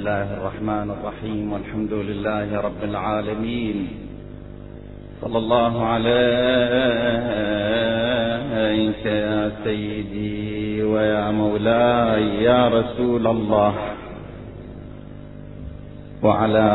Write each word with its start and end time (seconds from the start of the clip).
الله 0.00 0.32
الرحمن 0.40 0.88
الرحيم 0.96 1.52
والحمد 1.52 1.92
لله 1.92 2.60
رب 2.60 2.82
العالمين 2.84 3.88
صلى 5.20 5.38
الله 5.38 5.84
عليك 5.84 6.12
يا 9.06 9.52
سيدي 9.64 10.82
ويا 10.82 11.30
مولاي 11.30 12.42
يا 12.42 12.68
رسول 12.68 13.26
الله 13.26 13.74
وعلى 16.22 16.68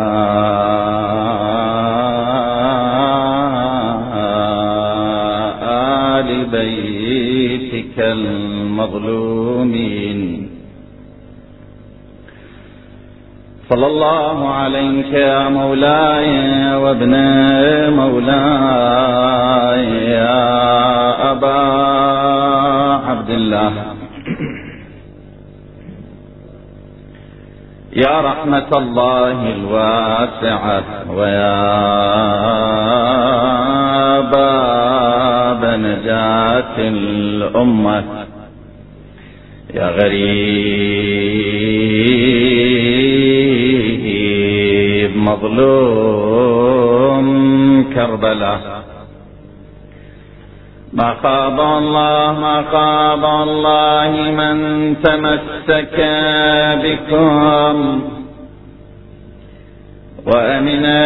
آل 6.22 6.46
بيتك 6.46 8.00
المظلومين 8.00 9.36
صلى 13.70 13.88
الله 13.88 14.50
عليك 14.50 15.14
يا 15.14 15.50
مولاي 15.50 16.76
وابن 16.76 17.14
مولاي 17.98 19.86
يا 20.10 21.32
أبا 21.32 21.60
عبد 23.10 23.30
الله. 23.30 23.74
يا 27.94 28.22
رحمة 28.22 28.70
الله 28.78 29.54
الواسعة 29.56 30.84
ويا 31.12 31.56
باب 34.20 35.66
نجاة 35.66 36.78
الأمة. 36.78 38.04
يا 39.74 39.88
غريب. 39.90 40.86
مظلوم 45.26 47.28
كربلاء. 47.94 48.60
ما 50.94 51.16
خاب 51.24 51.60
الله 51.60 52.40
ما 52.40 52.64
خاب 52.72 53.26
الله 53.26 54.12
من 54.40 54.58
تمسك 55.04 55.98
بكم. 56.84 57.78
وأمنا 60.26 61.06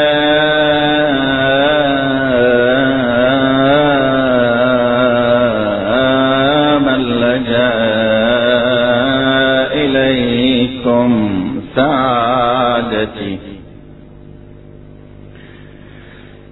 من 6.80 7.00
لجأ 7.22 7.73
إليكم 9.83 11.09
سعادتي. 11.76 13.39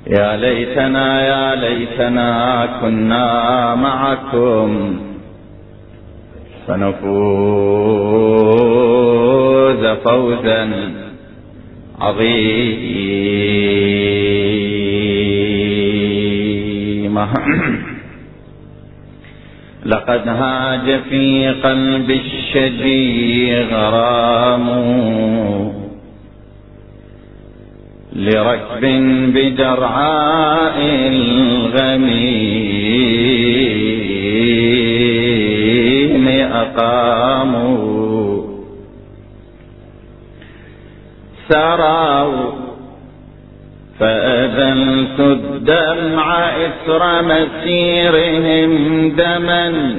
يا 0.10 0.38
ليتنا 0.38 1.22
يا 1.28 1.56
ليتنا 1.56 2.66
كنا 2.82 3.76
معكم 3.76 5.00
فنفوز 6.68 7.08
فوزا 9.86 10.70
عظيما. 12.00 12.48
لقد 19.86 20.28
هاج 20.28 21.00
في 21.10 21.50
قلب 21.64 22.12
الشجي 22.12 23.64
غرام. 23.64 24.68
لركب 28.28 28.84
بجرعاء 29.34 30.78
الغميم 35.38 36.28
أقاموا 36.54 38.44
سروا 41.50 42.52
فأذلت 44.00 45.20
الدمع 45.20 46.50
إثر 46.66 47.22
مسيرهم 47.22 48.72
دما 49.16 49.96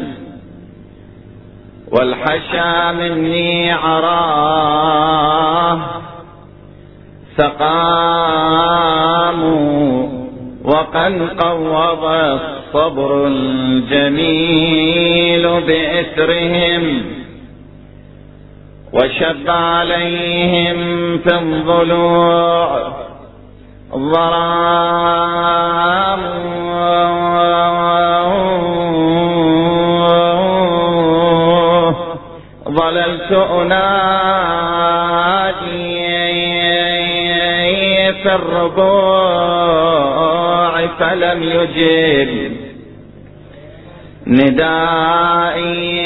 والحشا 1.92 2.92
مني 2.92 3.72
عراه 3.72 4.78
سقاموا 7.38 8.98
وقد 10.64 11.14
قوض 11.38 12.04
الصبر 12.04 13.26
الجميل 13.26 14.80
بإثرهم 15.60 17.02
وشب 18.92 19.50
عليهم 19.50 20.78
في 21.18 21.34
الضلوع 21.34 22.88
ظلام. 23.94 25.38
ظللت 32.68 33.32
أنادي 33.32 34.18
في 38.22 38.34
الربوع 38.34 38.88
فلم 40.86 41.42
يجب 41.42 42.56
ندائي 44.26 45.98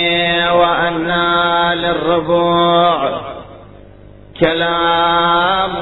وأنا 0.50 1.75
للربوع 1.75 3.21
كلام 4.41 5.73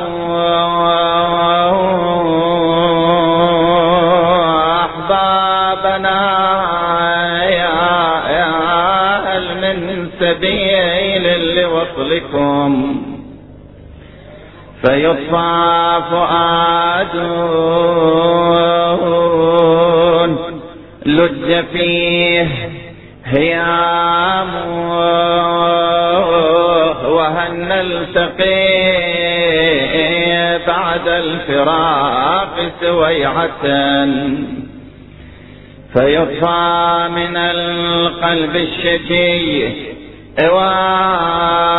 أحبابنا 5.71 6.21
يا 7.45 7.77
يا 8.39 8.53
هل 9.27 9.45
من 9.63 10.09
سبيل 10.21 11.25
لوصلكم 11.57 12.71
فيطفى 14.85 15.60
فؤاد 16.11 17.15
لج 21.07 21.65
فيه 21.73 22.49
هيام 23.25 24.51
وهل 27.07 27.53
نلتقي 27.55 28.71
بعد 30.67 31.09
الفراق 31.09 32.57
سويعة. 32.81 33.65
فيطفى 35.93 37.09
من 37.11 37.37
القلب 37.37 38.57
الشجي 38.57 39.69
إوام 40.39 41.70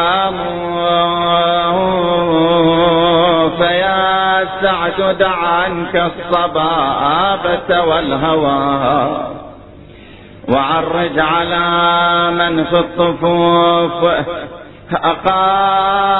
فيا 4.96 4.97
سعد 4.97 5.18
دع 5.18 5.35
عنك 5.35 5.96
الصبابة 5.96 7.81
والهوى. 7.81 9.28
وعرج 10.50 11.19
على 11.19 12.31
من 12.31 12.63
في 12.63 12.79
الصفوف 12.79 14.03
أقاموا 14.94 16.12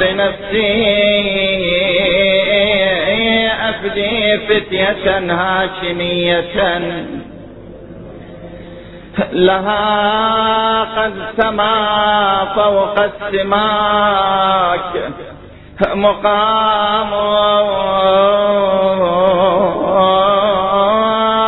بنفسي 0.00 1.06
أفدي 3.68 4.38
فتية 4.38 5.18
هاشمية. 5.18 7.15
لها 9.32 10.84
قد 10.84 11.12
سما 11.36 11.74
فوق 12.54 13.02
السماك. 13.02 15.12
مقام 15.94 17.14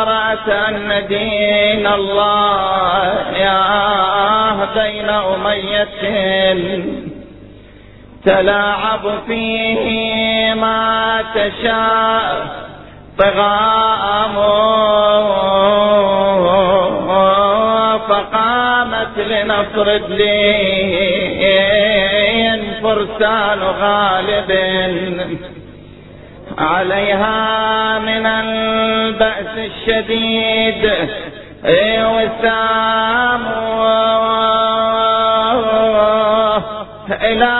رأت 0.08 0.48
أن 0.48 1.06
دين 1.08 1.86
الله 1.86 3.14
يا 3.36 3.62
بين 4.74 5.08
أمية. 5.08 5.98
تلاعب 8.24 9.00
فيه 9.26 10.54
ما 10.54 11.22
تشاء. 11.34 12.46
طغام 13.18 14.36
قامت 18.78 19.18
لنصر 19.18 19.86
الدين 19.90 21.40
فرسان 22.82 23.60
غالب 23.60 24.50
عليها 26.58 27.98
من 27.98 28.26
البأس 28.26 29.54
الشديد. 29.56 30.92
وسام 32.04 33.42
إلى 37.22 37.58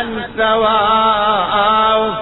أن 0.00 0.08
سواء 0.38 1.54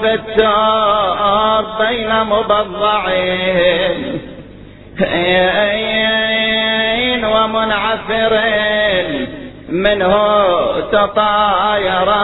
في 0.01 0.15
التراب 0.15 1.67
بين 1.79 2.11
مبضعين. 2.25 4.01
ومنعفر 7.55 8.41
منه 9.69 10.15
تطايرا. 10.93 12.23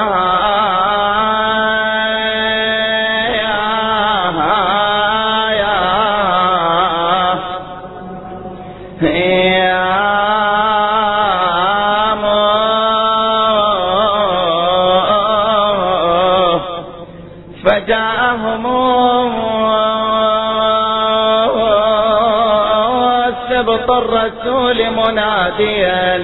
الرسول 23.91 24.91
مناديا 24.91 26.17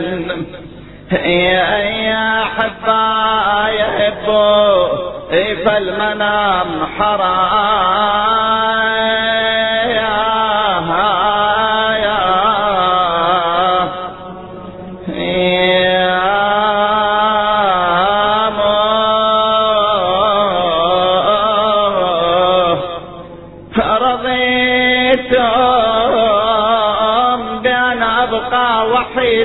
يا 2.04 2.44
حبا 2.44 3.68
يحبوا 3.68 4.86
فالمنام 5.64 6.66
حرام. 6.98 8.73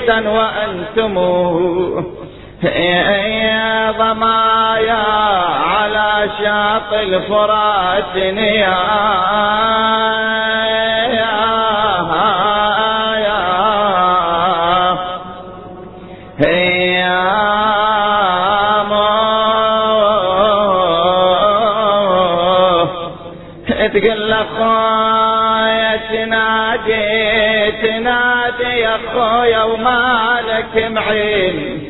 وأنتم. 0.10 1.18
يا 2.64 3.92
ضمايا 3.92 5.04
على 5.70 6.30
شاطئ 6.40 7.04
الفرات 7.04 8.16
يا 8.16 9.10
تقول 23.94 24.34
اخويا 24.34 25.19
تنادي 26.12 27.72
تنادي 27.72 28.80
يا 28.80 28.96
اخويا 28.96 29.64
ومالك 29.64 30.76
معين 30.92 31.90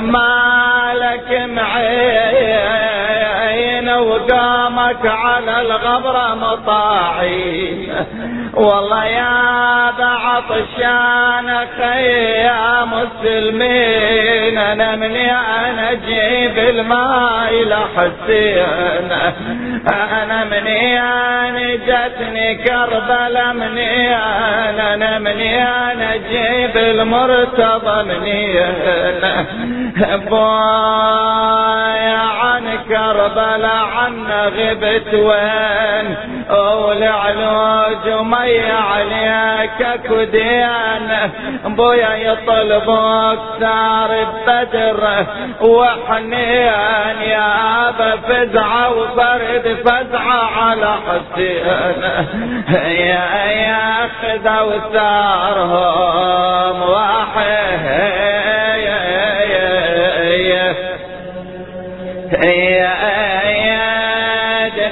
مالك 0.00 1.30
معين 1.48 2.62
وقامك 3.88 5.06
على 5.06 5.60
الغبرة 5.60 6.34
مطاعين. 6.34 7.92
والله 8.54 9.04
يا 9.04 9.90
بعطشان 9.98 11.48
يا 12.46 12.84
مسلمين 12.84 14.58
أنا 14.58 14.96
مني 14.96 15.32
أنا 15.32 15.90
أجيب 15.90 16.58
الماء 16.58 17.52
لحسين 17.64 19.12
أنا 19.88 20.44
مني 20.44 21.00
أنا 21.00 21.74
جتني 21.74 22.54
كربلا 22.54 23.52
مني 23.52 24.16
أنا 24.16 24.94
أنا 24.94 25.18
مني 25.18 25.62
أنا 25.62 26.14
أجيب 26.14 26.76
المرتضى 26.76 28.02
مني 28.02 28.60
أنا 28.60 29.46
بويا 30.16 32.18
عن 32.18 32.78
كربلا 32.88 33.68
عن 33.68 34.26
غبت 34.30 35.14
وين؟ 35.14 36.16
ولعلوج 36.52 38.08
ومي 38.08 38.60
عليك 38.70 39.80
كدين. 40.04 41.10
بويا 41.64 42.14
يطلبك 42.14 43.38
سار 43.60 44.10
بدر 44.46 45.02
وحنين 45.60 47.16
يا 47.22 47.48
ابا 47.88 48.10
فزعة 48.16 48.86
وبرد 48.96 49.66
فزعة 49.84 50.42
على 50.58 50.92
حسين. 51.06 51.66
يا 52.86 53.26
يا 53.52 54.08
خذا 54.22 54.56
وسارهم 54.60 55.68
واحد 56.90 57.12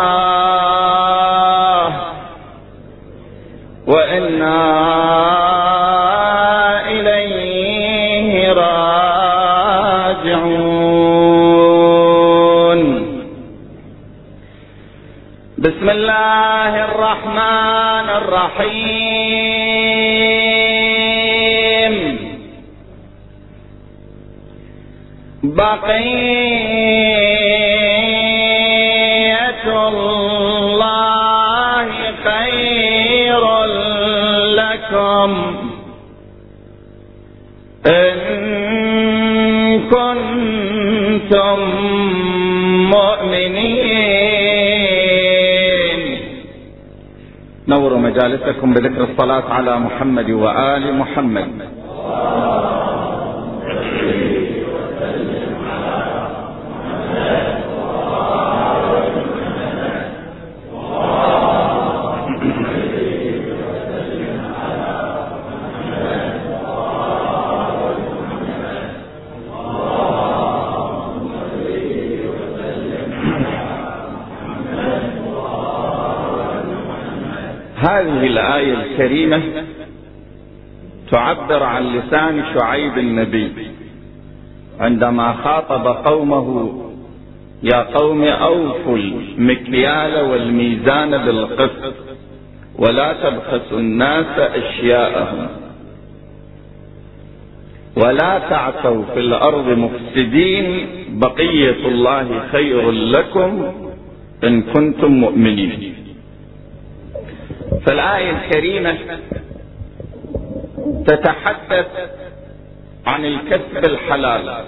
وإنا 3.87 4.59
إليه 6.87 8.53
راجعون. 8.53 8.75
بسم 15.57 15.89
الله 15.89 16.83
الرحمن 16.85 18.07
الرحيم. 18.21 19.15
بقية 25.43 27.24
كنتم 41.29 41.59
مؤمنين. 42.95 44.35
نوروا 47.67 47.99
مجالسكم 47.99 48.73
بذكر 48.73 49.03
الصلاة 49.03 49.43
على 49.53 49.79
محمد 49.79 50.29
وآل 50.31 50.95
محمد 50.95 51.49
هذه 77.77 78.27
الآية 78.27 78.84
الكريمة 78.99 79.41
تعبر 81.11 81.63
عن 81.63 81.83
لسان 81.83 82.43
شعيب 82.53 82.97
النبي. 82.97 83.51
عندما 84.79 85.33
خاطب 85.33 85.87
قومه 85.87 86.81
يا 87.63 87.81
قوم 87.81 88.23
أوفوا 88.23 88.97
المكيال 88.97 90.21
والميزان 90.31 91.11
بالقسط 91.25 91.93
ولا 92.79 93.13
تبخسوا 93.13 93.79
الناس 93.79 94.39
أشياءهم 94.39 95.47
ولا 97.97 98.39
تعثوا 98.49 99.03
في 99.13 99.19
الأرض 99.19 99.67
مفسدين 99.67 100.87
بقية 101.09 101.87
الله 101.87 102.47
خير 102.51 102.91
لكم 102.91 103.71
إن 104.43 104.61
كنتم 104.61 105.11
مؤمنين. 105.11 105.84
فالآية 107.85 108.31
الكريمة 108.31 109.19
تتحدث 111.07 111.87
عن 113.07 113.25
الكسب 113.25 113.85
الحلال 113.85 114.63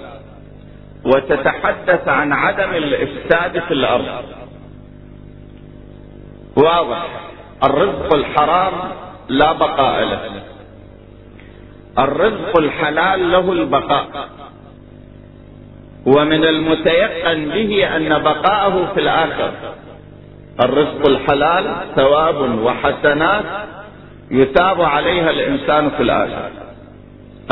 وتتحدث 1.06 2.08
عن 2.08 2.34
عدم 2.34 2.70
الإفساد 2.70 3.60
في 3.60 3.74
الأرض. 3.74 4.24
واضح 6.58 7.08
الرزق 7.64 8.14
الحرام 8.14 8.74
لا 9.30 9.52
بقاء 9.52 10.04
له. 10.04 10.42
الرزق 12.00 12.58
الحلال 12.58 13.32
له 13.32 13.52
البقاء. 13.52 14.30
ومن 16.06 16.44
المتيقن 16.46 17.46
به 17.46 17.96
أن 17.96 18.24
بقاءه 18.24 18.94
في 18.94 19.00
الآخر 19.00 19.52
الرزق 20.62 21.10
الحلال 21.10 21.76
ثواب 21.96 22.60
وحسنات 22.60 23.46
يتاب 24.32 24.82
عليها 24.82 25.30
الإنسان 25.30 25.90
في 25.90 26.04
الآخر 26.04 26.50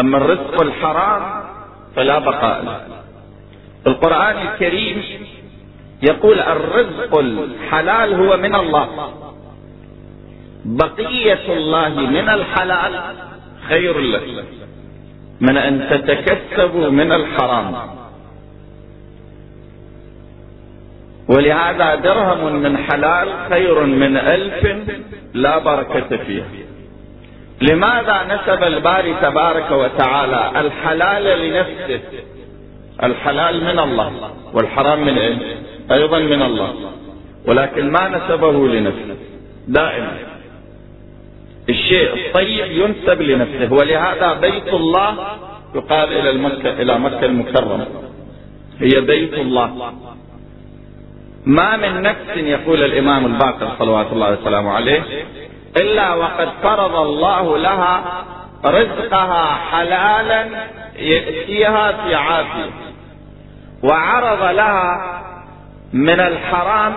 أما 0.02 0.18
الرزق 0.18 0.62
الحرام 0.62 1.44
فلا 1.96 2.20
بقاء 2.20 2.64
له. 2.64 2.82
القرآن 3.88 4.48
الكريم 4.48 5.04
يقول 6.02 6.40
الرزق 6.40 7.20
الحلال 7.20 8.14
هو 8.14 8.38
من 8.38 8.56
الله. 8.56 8.88
بقية 10.66 11.54
الله 11.54 11.90
من 11.90 12.30
الحلال 12.30 13.02
خير 13.70 14.00
لك. 14.00 14.46
من 15.42 15.58
أن 15.58 15.88
تتكسبوا 15.90 16.90
من 16.90 17.12
الحرام. 17.12 17.76
ولهذا 21.27 21.96
درهم 21.96 22.55
من 22.55 22.77
حلال 22.77 23.29
خير 23.50 23.84
من 23.84 24.17
ألف 24.17 24.77
لا 25.34 25.58
بركة 25.58 26.17
فيه. 26.17 26.44
لماذا 27.62 28.24
نسب 28.24 28.63
الباري 28.63 29.13
تبارك 29.22 29.72
وتعالى 29.72 30.51
الحلال 30.60 31.39
لنفسه؟ 31.39 32.00
الحلال 33.03 33.63
من 33.63 33.79
الله 33.79 34.32
والحرام 34.53 35.05
من 35.05 35.17
إيه؟ 35.17 35.38
أيضا 35.91 36.20
من 36.20 36.41
الله. 36.41 36.74
ولكن 37.48 37.91
ما 37.91 38.08
نسبه 38.08 38.67
لنفسه؟ 38.67 39.15
دائما. 39.67 40.17
الشيء 41.70 42.13
الطيب 42.13 42.72
ينسب 42.72 43.22
لنفسه 43.22 43.74
ولهذا 43.74 44.34
بيت 44.34 44.74
الله 44.74 45.17
يقال 45.75 46.13
إلى 46.13 46.29
المكة 46.29 46.82
إلى 46.82 47.00
مكة 47.00 47.25
المكرمة. 47.25 47.88
هي 48.79 49.01
بيت 49.01 49.34
الله. 49.34 49.94
ما 51.46 51.78
من 51.78 52.02
نفس 52.02 52.38
يقول 52.38 52.84
الإمام 52.84 53.25
الباقر 53.25 53.68
صلوات 53.80 54.08
الله 54.12 54.32
وسلامه 54.32 54.72
عليه 54.72 55.04
إلا 55.78 56.14
وقد 56.14 56.50
فرض 56.64 56.96
الله 56.96 57.58
لها 57.58 58.24
رزقها 58.66 59.56
حلالا 59.72 60.48
يأتيها 60.96 61.92
في 61.92 62.16
عافية. 62.16 62.70
وعرض 63.84 64.44
لها 64.56 65.22
من 65.94 66.20
الحرام 66.20 66.94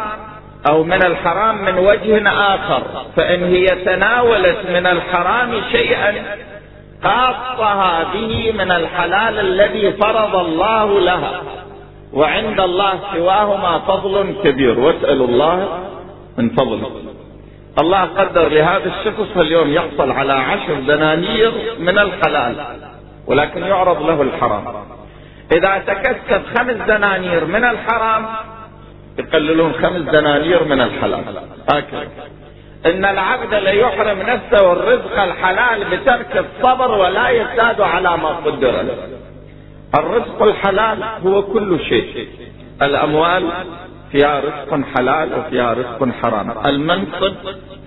أو 0.69 0.85
من 0.85 1.03
الحرام 1.03 1.65
من 1.65 1.79
وجه 1.79 2.29
آخر 2.29 2.83
فإن 3.17 3.45
هي 3.45 3.67
تناولت 3.67 4.59
من 4.69 4.87
الحرام 4.87 5.63
شيئا 5.73 6.15
قاصها 7.05 8.05
به 8.15 8.53
من 8.53 8.73
الحلال 8.73 9.41
الذي 9.41 9.93
فرض 9.93 10.37
الله 10.37 11.01
لها. 11.01 11.41
وعند 12.13 12.61
الله 12.61 13.01
سواهما 13.15 13.79
فضل 13.79 14.35
كبير. 14.45 14.81
واسألوا 14.81 15.27
الله 15.27 15.69
من 16.39 16.51
فضله. 16.51 16.91
الله 17.79 18.03
قدر 18.05 18.49
لهذا 18.49 18.87
الشخص 18.87 19.37
اليوم 19.37 19.73
يحصل 19.73 20.11
على 20.11 20.33
عشر 20.33 20.75
دنانير 20.75 21.53
من 21.79 21.99
الحلال 21.99 22.57
ولكن 23.27 23.63
يعرض 23.63 24.03
له 24.03 24.23
الحرام. 24.23 24.65
إذا 25.53 25.79
تكسب 25.79 26.43
خمس 26.59 26.77
دنانير 26.89 27.45
من 27.45 27.65
الحرام 27.65 28.27
يقللون 29.19 29.73
خمس 29.73 30.01
دنانير 30.01 30.65
من 30.65 30.81
الحلال. 30.81 31.25
هكذا 31.73 32.09
إن 32.87 33.05
العبد 33.05 33.55
ليحرم 33.55 34.19
نفسه 34.19 34.73
الرزق 34.73 35.23
الحلال 35.23 35.85
بترك 35.85 36.45
الصبر 36.45 36.91
ولا 36.91 37.29
يزداد 37.29 37.81
على 37.81 38.17
ما 38.17 38.29
قدر 38.29 38.71
له. 38.71 38.97
الرزق 39.95 40.43
الحلال 40.43 40.99
هو 41.27 41.43
كل 41.43 41.81
شيء. 41.89 42.29
الأموال 42.83 43.45
فيها 44.13 44.41
رزق 44.41 44.81
حلال 44.97 45.29
وفيها 45.39 45.73
رزق 45.73 46.09
حرام. 46.23 46.53
المنصب 46.67 47.35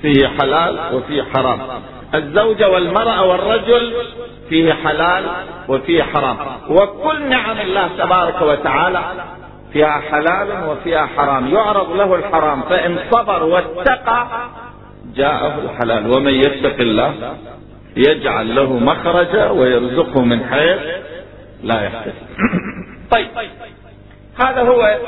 فيه 0.02 0.28
حلال 0.28 0.80
وفيه 0.94 1.24
حرام. 1.24 1.60
الزوجة 2.16 2.70
والمرأة 2.70 3.26
والرجل 3.26 3.94
فيه 4.50 4.74
حلال 4.74 5.24
وفيه 5.68 6.04
حرام. 6.04 6.38
وكل 6.70 7.30
نعم 7.30 7.58
الله 7.58 7.90
تبارك 7.98 8.42
وتعالى 8.42 9.02
فيها 9.74 10.02
حلال 10.12 10.70
وفيها 10.70 11.06
حرام. 11.06 11.48
يعرض 11.48 11.96
له 11.96 12.16
الحرام. 12.16 12.62
فإن 12.62 13.00
صبر 13.12 13.44
واتقى 13.44 14.28
جاءه 15.16 15.60
الحلال. 15.64 16.12
ومن 16.12 16.34
يتق 16.34 16.80
الله 16.80 17.14
يجعل 17.98 18.56
له 18.56 18.74
مخرجا 18.74 19.50
ويرزقه 19.50 20.22
من 20.22 20.46
حيث 20.46 20.80
لا 21.64 21.82
يحتسب 21.82 22.14
طيب. 23.12 23.28
هذا 24.36 24.62
هو 24.62 25.00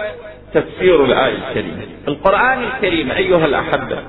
تفسير 0.54 1.06
الآية 1.06 1.50
الكريمة. 1.50 1.84
القرآن 2.08 2.64
الكريم 2.64 3.12
أيها 3.12 3.46
الأحبة 3.46 4.00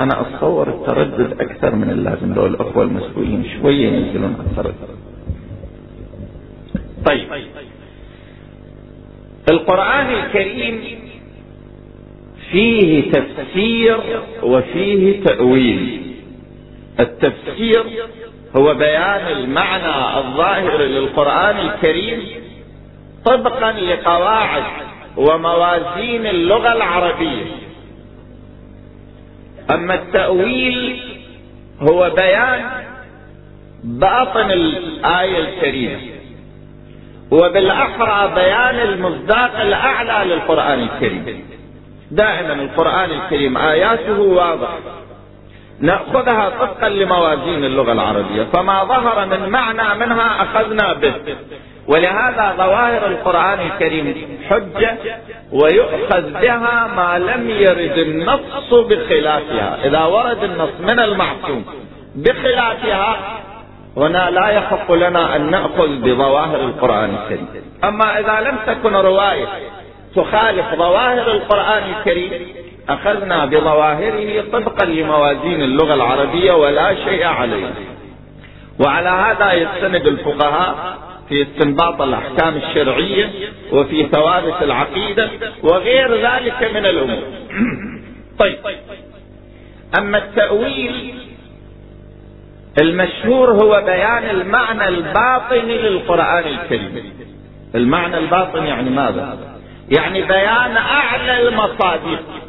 أنا 0.00 0.20
أتصور 0.20 0.68
التردد 0.68 1.40
أكثر 1.40 1.74
من 1.74 1.90
اللازم. 1.90 2.34
لو 2.34 2.46
الأخوة 2.46 2.82
المسؤولين 2.82 3.44
شوية 3.60 3.88
ينزلون 3.88 4.46
التردد. 4.50 4.74
طيب. 7.06 7.28
القرآن 9.50 10.06
الكريم 10.06 10.80
فيه 12.50 13.12
تفسير 13.12 13.98
وفيه 14.42 15.24
تأويل. 15.24 16.02
التفسير 17.00 17.84
هو 18.56 18.74
بيان 18.74 19.26
المعنى 19.26 20.18
الظاهر 20.18 20.82
للقرآن 20.82 21.58
الكريم 21.58 22.22
طبقا 23.24 23.72
لقواعد 23.72 24.64
وموازين 25.16 26.26
اللغة 26.26 26.72
العربية. 26.72 27.44
أما 29.70 29.94
التأويل 29.94 31.00
هو 31.80 32.10
بيان 32.10 32.70
باطن 33.84 34.50
الآية 34.50 35.38
الكريمة 35.38 36.00
وبالأحرى 37.30 38.34
بيان 38.34 38.88
المصداق 38.88 39.60
الأعلى 39.60 40.34
للقرآن 40.34 40.82
الكريم. 40.82 41.44
دائما 42.10 42.52
القرآن 42.52 43.10
الكريم 43.10 43.56
آياته 43.58 44.20
واضحة. 44.20 44.78
نأخذها 45.80 46.48
طبقا 46.48 46.88
لموازين 46.88 47.64
اللغة 47.64 47.92
العربية. 47.92 48.42
فما 48.42 48.84
ظهر 48.84 49.26
من 49.26 49.48
معنى 49.48 49.98
منها 49.98 50.42
أخذنا 50.42 50.92
به. 50.92 51.14
ولهذا 51.88 52.54
ظواهر 52.56 53.06
القرآن 53.06 53.60
الكريم 53.60 54.38
حجة 54.48 54.98
ويؤخذ 55.52 56.30
بها 56.30 56.88
ما 56.96 57.18
لم 57.18 57.50
يرد 57.50 57.98
النص 57.98 58.74
بخلافها. 58.74 59.78
إذا 59.84 60.04
ورد 60.04 60.44
النص 60.44 60.70
من 60.80 61.00
المعصوم 61.00 61.64
بخلافها 62.16 63.16
هنا 63.96 64.30
لا 64.30 64.48
يحق 64.48 64.92
لنا 64.92 65.36
أن 65.36 65.50
نأخذ 65.50 65.88
بظواهر 65.88 66.60
القرآن 66.60 67.14
الكريم. 67.14 67.48
أما 67.84 68.18
إذا 68.18 68.50
لم 68.50 68.56
تكن 68.66 68.96
رواية 68.96 69.46
تخالف 70.16 70.74
ظواهر 70.74 71.30
القرآن 71.30 71.82
الكريم 71.98 72.59
أخذنا 72.88 73.44
بظواهره 73.44 74.44
طبقا 74.52 74.84
لموازين 74.84 75.62
اللغة 75.62 75.94
العربية 75.94 76.52
ولا 76.52 76.94
شيء 76.94 77.24
عليه. 77.24 77.70
وعلى 78.84 79.08
هذا 79.08 79.52
يستند 79.52 80.06
الفقهاء 80.06 80.98
في 81.28 81.42
استنباط 81.42 82.02
الأحكام 82.02 82.56
الشرعية 82.56 83.30
وفي 83.72 84.08
ثوابت 84.08 84.62
العقيدة 84.62 85.30
وغير 85.62 86.14
ذلك 86.14 86.70
من 86.74 86.86
الأمور. 86.86 87.22
طيب. 88.40 88.58
أما 89.98 90.18
التأويل 90.18 91.14
المشهور 92.80 93.50
هو 93.50 93.82
بيان 93.86 94.30
المعنى 94.30 94.88
الباطني 94.88 95.78
للقرآن 95.78 96.44
الكريم. 96.46 97.12
المعنى 97.74 98.18
الباطني 98.18 98.68
يعني 98.68 98.90
ماذا؟ 98.90 99.38
يعني 99.90 100.22
بيان 100.22 100.76
أعلى 100.76 101.48
المصادق 101.48 102.39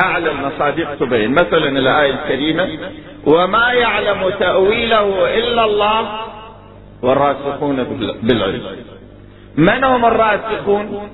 أعلى 0.00 0.30
المصادق 0.30 0.94
تبين 0.94 1.30
مثلا 1.32 1.68
الآية 1.68 2.10
الكريمة 2.10 2.68
وما 3.26 3.72
يعلم 3.72 4.30
تأويله 4.38 5.34
إلا 5.38 5.64
الله 5.64 6.08
والراسخون 7.02 7.84
بالعلم. 8.22 8.62
من 9.56 9.84
هم 9.84 10.04
الراسخون؟ 10.04 11.08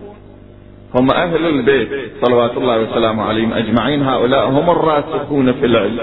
هم 0.95 1.11
أهل 1.11 1.47
البيت. 1.47 2.13
صلوات 2.25 2.57
الله 2.57 2.79
وسلامه 2.79 3.25
عليهم 3.25 3.53
أجمعين. 3.53 4.03
هؤلاء 4.03 4.49
هم 4.49 4.71
الراسخون 4.71 5.53
في 5.53 5.67
العلم. 5.67 6.01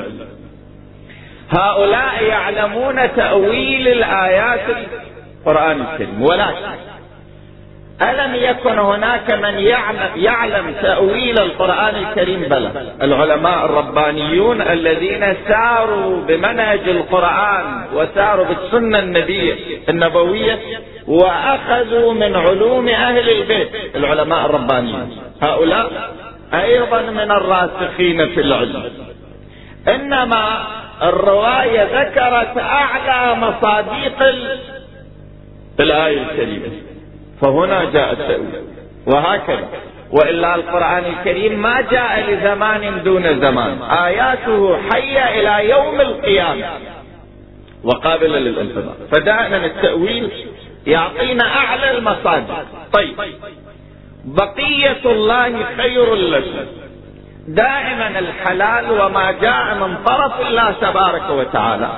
هؤلاء 1.49 2.23
يعلمون 2.23 3.15
تأويل 3.15 3.87
الآيات 3.87 4.77
القرآن 5.45 5.81
الكريم. 5.81 6.21
ولكن 6.21 6.89
ألم 8.01 8.35
يكن 8.35 8.79
هناك 8.79 9.31
من 9.31 9.59
يعلم, 9.59 10.09
يعلم 10.15 10.75
تأويل 10.81 11.39
القرآن 11.39 11.95
الكريم؟ 11.95 12.41
بلى. 12.41 12.71
العلماء 13.01 13.65
الربانيون 13.65 14.61
الذين 14.61 15.35
ساروا 15.47 16.21
بمنهج 16.21 16.89
القرآن 16.89 17.83
وساروا 17.93 18.45
بالسنة 18.45 18.99
النبية 18.99 19.55
النبوية 19.89 20.59
وأخذوا 21.07 22.13
من 22.13 22.35
علوم 22.35 22.87
أهل 22.87 23.29
البيت. 23.29 23.95
العلماء 23.95 24.45
الربانيون. 24.45 25.17
هؤلاء 25.41 26.11
أيضا 26.53 27.01
من 27.01 27.31
الراسخين 27.31 28.29
في 28.29 28.41
العلم. 28.41 28.83
إنما 29.87 30.67
الرواية 31.03 31.83
ذكرت 31.83 32.57
أعلى 32.57 33.35
مصاديق 33.35 34.35
الآية 35.79 36.21
الكريمة. 36.21 36.88
فهنا 37.41 37.83
جاء 37.83 38.11
التأويل 38.11 38.63
وهكذا. 39.07 39.67
وإلا 40.11 40.55
القرآن 40.55 41.03
الكريم 41.05 41.61
ما 41.61 41.81
جاء 41.81 42.29
لزمان 42.29 43.03
دون 43.03 43.39
زمان. 43.41 43.81
آياته 43.81 44.77
حية 44.91 45.39
إلى 45.39 45.69
يوم 45.69 46.01
القيامة. 46.01 46.65
وقابلة 47.83 48.39
للانتظار. 48.39 48.95
فدائما 49.11 49.65
التأويل 49.65 50.31
يعطينا 50.87 51.55
أعلى 51.55 51.97
المصادر. 51.97 52.65
طيب. 52.93 53.15
بقية 54.25 55.01
الله 55.05 55.65
خير 55.77 56.15
لكم. 56.15 56.65
دائما 57.47 58.19
الحلال 58.19 58.91
وما 59.01 59.31
جاء 59.31 59.75
من 59.75 59.97
طرف 60.05 60.47
الله 60.47 60.71
تبارك 60.71 61.29
وتعالى 61.29 61.89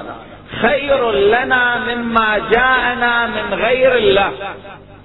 خير 0.62 1.12
لنا 1.12 1.80
مما 1.96 2.42
جاءنا 2.52 3.28
من 3.28 3.54
غير 3.54 3.96
الله. 3.96 4.32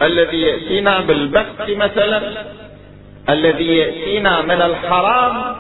الذي 0.03 0.43
يأتينا 0.43 1.01
بالبخت 1.01 1.71
مثلا 1.71 2.23
الذي 3.29 3.77
يأتينا 3.77 4.43
من 4.43 4.63
الحرام 4.63 5.57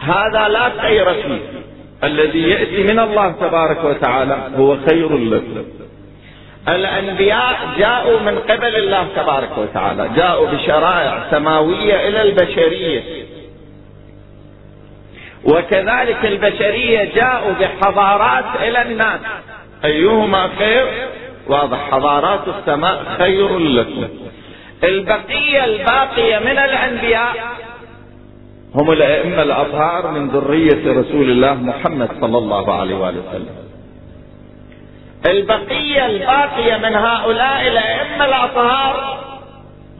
هذا 0.00 0.48
لا 0.48 0.70
خير 0.82 1.14
فيه. 1.14 1.62
الذي 2.04 2.42
يأتي 2.50 2.82
من 2.82 2.98
الله 2.98 3.34
تبارك 3.40 3.84
وتعالى 3.84 4.50
هو 4.56 4.76
خير 4.90 5.18
لكم 5.18 5.64
الأنبياء 6.68 7.58
جاءوا 7.78 8.20
من 8.20 8.38
قبل 8.38 8.76
الله 8.76 9.06
تبارك 9.16 9.58
وتعالى 9.58 10.10
جاءوا 10.16 10.50
بشرائع 10.50 11.30
سماوية 11.30 12.08
إلى 12.08 12.22
البشرية. 12.22 13.02
وكذلك 15.44 16.24
البشرية 16.24 17.14
جاءوا 17.14 17.52
بحضارات 17.52 18.44
إلى 18.62 18.82
الناس. 18.82 19.20
أيهما 19.84 20.50
خير؟ 20.58 20.86
واضح. 21.52 21.90
حضارات 21.90 22.40
السماء 22.48 23.04
خير 23.18 23.58
لكم. 23.58 24.08
البقية 24.84 25.64
الباقية 25.64 26.38
من 26.38 26.58
الأنبياء 26.58 27.34
هم 28.74 28.92
الأئمة 28.92 29.42
الأطهار 29.42 30.10
من 30.10 30.28
ذرية 30.28 31.00
رسول 31.00 31.30
الله 31.30 31.54
محمد 31.54 32.08
صلى 32.20 32.38
الله 32.38 32.72
عليه 32.72 32.94
وآله 32.94 33.18
وسلم. 33.28 33.56
البقية 35.26 36.06
الباقية 36.06 36.76
من 36.76 36.94
هؤلاء 36.94 37.68
الأئمة 37.68 38.24
الأطهار 38.24 39.18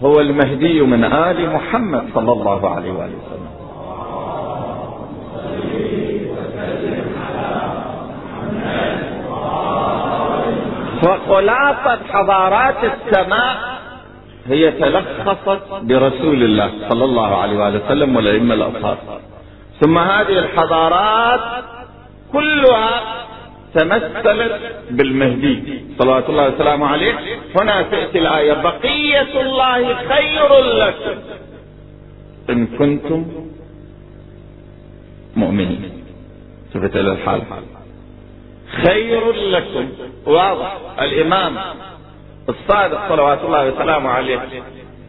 هو 0.02 0.21
المهدي 0.21 0.80
من 0.80 1.04
آل 1.04 1.50
محمد 1.50 2.04
صلى 2.14 2.32
الله 2.32 2.71
عليه 2.75 2.92
وآله 2.92 3.14
وسلم. 3.26 3.62
فخلاصة 11.26 11.98
حضارات 12.12 12.76
السماء 12.85 13.56
هي 14.46 14.70
تلخصت 14.70 15.62
برسول 15.82 16.42
الله 16.42 16.70
صلى 16.88 17.04
الله 17.04 17.37
عليه 17.37 17.58
وآله 17.58 17.85
وسلم 17.85 18.16
والأئمة 18.16 18.54
الأطهار 18.54 18.98
ثم 19.80 19.98
هذه 19.98 20.38
الحضارات 20.38 21.64
كلها 22.32 23.02
تمثلت 23.74 24.61
بالمهدي 24.90 25.85
صلوات 25.98 26.28
الله 26.28 26.48
وسلامه 26.48 26.87
عليه. 26.87 27.14
هنا 27.61 27.82
تأتي 27.82 28.18
الآية 28.18 28.52
بقية 28.52 29.40
الله 29.40 29.94
خير 29.94 30.61
لكم 30.61 31.20
إن 32.50 32.66
كنتم 32.66 33.24
مؤمنين. 35.37 36.04
شفت 36.74 36.96
إلى 36.96 37.12
الحال؟ 37.12 37.42
خير 38.72 39.32
لكم. 39.32 39.88
واضح. 40.26 40.76
الإمام 41.02 41.56
الصادق 42.48 43.08
صلوات 43.08 43.44
الله 43.44 43.66
وسلامه 43.68 44.11
عليه 44.11 44.40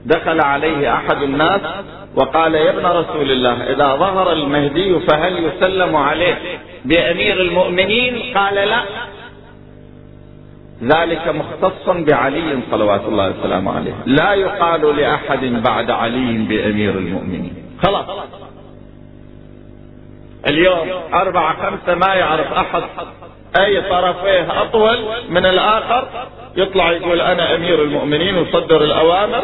دخل 0.06 0.42
عليه 0.42 0.94
أحد 0.94 1.24
الناس 1.24 1.62
وقال 2.16 2.56
يا 2.56 2.70
ابن 2.70 2.86
رسول 2.86 3.32
الله 3.32 3.64
إذا 3.64 3.96
ظهر 3.96 4.32
المهدي 4.32 5.00
فهل 5.00 5.44
يسلم 5.44 5.96
عليه؟ 5.96 6.60
بأمير 6.86 7.42
المؤمنين؟ 7.42 8.38
قال 8.38 8.56
لا. 8.56 8.84
ذلك 10.84 11.28
مختص 11.28 11.90
بعلي 11.90 12.60
صلوات 12.72 13.02
الله 13.02 13.30
وسلامه 13.40 13.76
عليه. 13.76 13.94
لا 14.06 14.34
يقال 14.34 14.96
لأحد 14.98 15.46
بعد 15.46 15.92
علي 15.92 16.38
بأمير 16.38 16.92
المؤمنين. 16.92 17.54
خلاص. 17.84 18.06
اليوم 20.48 20.90
أربعة 21.14 21.66
خمسة 21.66 21.96
ما 21.96 22.14
يعرف 22.14 22.54
أحد. 22.54 22.84
أي 23.58 23.82
طرفيه 23.82 24.62
أطول 24.62 24.98
من 25.30 25.46
الآخر. 25.46 26.08
يطلع 26.56 26.92
يقول 26.92 27.22
أنا 27.22 27.56
أمير 27.56 27.84
المؤمنين 27.84 28.38
ويصدر 28.38 28.84
الأوامر 28.84 29.42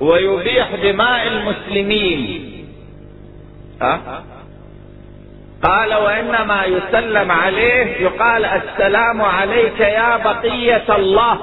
ويبيح 0.00 0.74
دماء 0.82 1.26
المسلمين. 1.26 2.50
أه؟ 3.82 4.00
قال 5.62 5.94
وإنما 5.94 6.64
يسلم 6.64 7.32
عليه 7.32 8.02
يقال 8.02 8.44
السلام 8.44 9.22
عليك 9.22 9.80
يا 9.80 10.16
بقية 10.16 10.96
الله. 10.96 11.38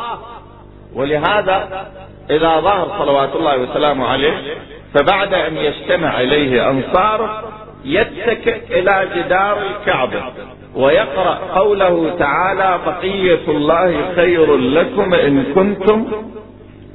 ولهذا 0.94 1.88
إذا 2.30 2.60
ظهر 2.60 2.98
صلوات 3.00 3.36
الله 3.36 3.58
وسلامه 3.58 4.08
عليه 4.08 4.58
فبعد 4.94 5.34
أن 5.34 5.58
يجتمع 5.58 6.22
إليه 6.22 6.70
أنصاره 6.70 7.44
يتكئ 7.86 8.80
إلى 8.80 9.10
جدار 9.16 9.58
الكعبة. 9.58 10.24
ويقرأ 10.78 11.40
قوله 11.56 12.16
تعالى 12.20 12.80
بقية 12.86 13.48
الله 13.48 14.16
خير 14.16 14.56
لكم 14.56 15.14
إن 15.14 15.44
كنتم 15.56 16.08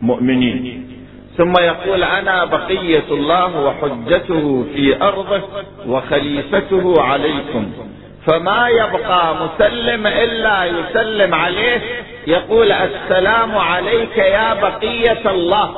مؤمنين. 0.03 0.89
ثم 1.37 1.53
يقول 1.61 2.03
أنا 2.03 2.45
بقية 2.45 3.05
الله 3.11 3.67
وحجته 3.67 4.65
في 4.75 5.03
أرضه 5.03 5.43
وخليفته 5.87 7.03
عليكم. 7.03 7.73
فما 8.27 8.69
يبقى 8.69 9.35
مسلم 9.35 10.07
إلا 10.07 10.65
يسلم 10.65 11.35
عليه. 11.35 11.81
يقول 12.27 12.73
السلام 12.73 13.59
عليك 13.59 14.19
يا 14.19 14.55
بقية 14.55 15.31
الله. 15.31 15.71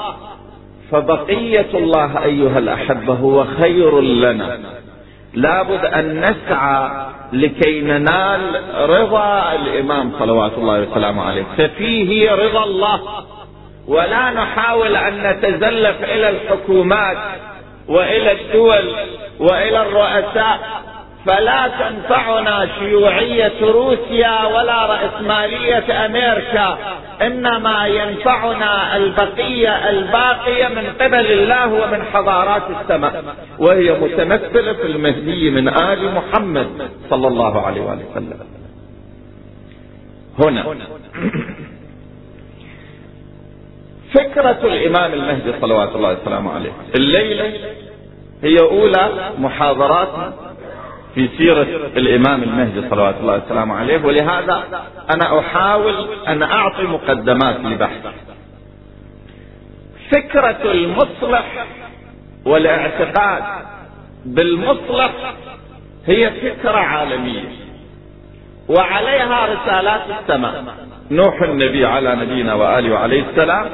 فبقية 0.90 1.70
الله 1.74 2.24
أيها 2.24 2.58
الأحبة 2.58 3.14
هو 3.14 3.44
خير 3.44 4.00
لنا. 4.00 4.58
لابد 5.34 5.84
أن 5.84 6.20
نسعى 6.20 7.06
لكي 7.32 7.80
ننال 7.80 8.40
رضا 8.90 9.52
الإمام 9.52 10.12
صلوات 10.18 10.52
الله 10.52 10.80
وسلامه 10.80 11.22
عليه. 11.22 11.44
ففيه 11.58 12.32
رضا 12.32 12.64
الله. 12.64 13.00
ولا 13.88 14.30
نحاول 14.30 14.96
أن 14.96 15.30
نتزلف 15.30 16.04
إلى 16.04 16.28
الحكومات 16.30 17.18
وإلى 17.88 18.32
الدول 18.32 18.94
وإلى 19.40 19.82
الرؤساء. 19.82 20.58
فلا 21.26 21.68
تنفعنا 21.68 22.68
شيوعية 22.78 23.60
روسيا 23.60 24.44
ولا 24.46 24.86
رأسمالية 24.86 26.06
أمريكا. 26.06 26.78
إنما 27.22 27.86
ينفعنا 27.86 28.96
البقية 28.96 29.90
الباقية 29.90 30.68
من 30.68 30.86
قبل 31.00 31.26
الله 31.32 31.66
ومن 31.66 32.02
حضارات 32.02 32.62
السماء. 32.80 33.24
وهي 33.58 33.92
متمثلة 33.92 34.72
في 34.72 34.86
المهدي 34.86 35.50
من 35.50 35.68
آل 35.68 36.14
محمد 36.14 36.90
صلى 37.10 37.28
الله 37.28 37.66
عليه 37.66 37.80
وآله 37.80 38.04
وسلم. 38.10 38.38
هنا. 40.38 40.64
فكرة 44.14 44.60
الإمام 44.64 45.12
المهدي 45.12 45.52
صلوات 45.60 45.96
الله 45.96 46.16
وسلامه 46.22 46.54
عليه. 46.54 46.72
الليلة 46.96 47.52
هي 48.42 48.58
أولى 48.60 49.30
محاضرات 49.38 50.34
في 51.14 51.28
سيرة 51.38 51.62
الإمام 51.96 52.42
المهدي 52.42 52.90
صلوات 52.90 53.14
الله 53.20 53.42
وسلامه 53.46 53.74
عليه 53.74 54.04
ولهذا 54.04 54.64
أنا 55.14 55.38
أحاول 55.38 55.94
أن 56.28 56.42
أعطي 56.42 56.82
مقدمات 56.82 57.60
لبحث. 57.60 58.06
فكرة 60.10 60.72
المصلح 60.72 61.66
والاعتقاد 62.46 63.42
بالمصلح 64.24 65.10
هي 66.06 66.30
فكرة 66.30 66.78
عالمية 66.78 67.44
وعليها 68.68 69.46
رسالات 69.46 70.00
السماء. 70.20 70.64
نوح 71.10 71.42
النبي 71.42 71.86
على 71.86 72.14
نبينا 72.16 72.54
وآله 72.54 72.98
عليه 72.98 73.24
السلام 73.30 73.70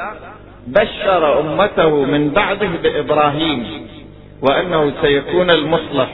بشر 0.67 1.41
أمته 1.41 2.05
من 2.05 2.31
بعده 2.31 2.69
بإبراهيم. 2.83 3.80
وأنه 4.43 4.93
سيكون 5.03 5.51
المصلح. 5.51 6.09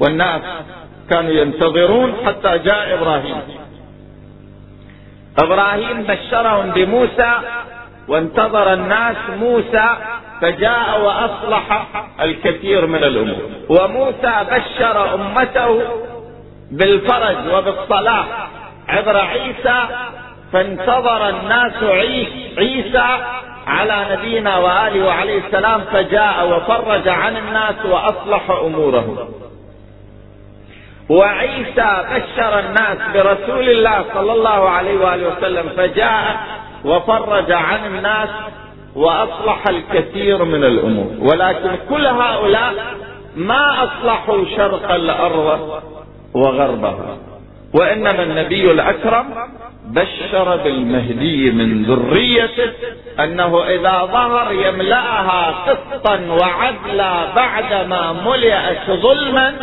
والناس 0.00 0.42
كانوا 1.10 1.30
ينتظرون 1.30 2.14
حتى 2.26 2.58
جاء 2.58 2.94
إبراهيم. 2.94 3.36
إبراهيم 5.38 6.02
بشرهم 6.02 6.70
بموسى 6.70 7.32
وانتظر 8.08 8.72
الناس 8.72 9.16
موسى 9.40 9.88
فجاء 10.40 11.00
وأصلح 11.00 11.86
الكثير 12.20 12.86
من 12.86 13.04
الأمور. 13.04 13.42
وموسى 13.68 14.46
بشر 14.50 15.14
أمته 15.14 15.82
بالفرج 16.70 17.36
وبالصلاح. 17.54 18.48
عبر 18.88 19.16
عيسى 19.16 19.82
فانتظر 20.52 21.28
الناس 21.28 21.82
عيسى 22.58 23.18
على 23.66 24.06
نبينا 24.12 24.58
وآله 24.58 25.06
وعليه 25.06 25.38
السلام 25.46 25.80
فجاء 25.92 26.48
وفرج 26.48 27.08
عن 27.08 27.36
الناس 27.36 27.74
وأصلح 27.84 28.50
امورهم 28.50 29.16
وعيسى 31.10 32.04
بشر 32.12 32.58
الناس 32.58 32.98
برسول 33.14 33.68
الله 33.68 34.04
صلى 34.14 34.32
الله 34.32 34.68
عليه 34.68 34.98
وآله 34.98 35.36
وسلم 35.36 35.68
فجاء 35.76 36.36
وفرج 36.84 37.52
عن 37.52 37.86
الناس 37.86 38.28
وأصلح 38.96 39.68
الكثير 39.68 40.44
من 40.44 40.64
الأمور. 40.64 41.12
ولكن 41.18 41.70
كل 41.88 42.06
هؤلاء 42.06 42.74
ما 43.36 43.84
أصلحوا 43.84 44.44
شرق 44.56 44.92
الأرض 44.92 45.80
وغربها. 46.34 47.16
وإنما 47.74 48.22
النبي 48.22 48.70
الأكرم 48.70 49.34
بشر 49.94 50.56
بالمهدي 50.56 51.50
من 51.50 51.82
ذريته 51.82 52.72
أنه 53.20 53.62
إذا 53.64 54.08
ظهر 54.12 54.52
يملأها 54.52 55.50
قسطا 55.50 56.20
وعدلا 56.20 57.34
بعدما 57.34 58.12
ملئت 58.12 58.90
ظلما 58.90 59.54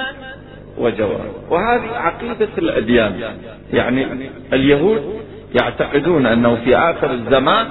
وجورا 0.78 1.26
وهذه 1.50 1.90
عقيدة 1.94 2.50
الأديان. 2.58 3.38
يعني 3.74 4.30
اليهود 4.54 5.22
يعتقدون 5.62 6.26
أنه 6.26 6.56
في 6.66 6.76
آخر 6.76 7.12
الزمان 7.12 7.68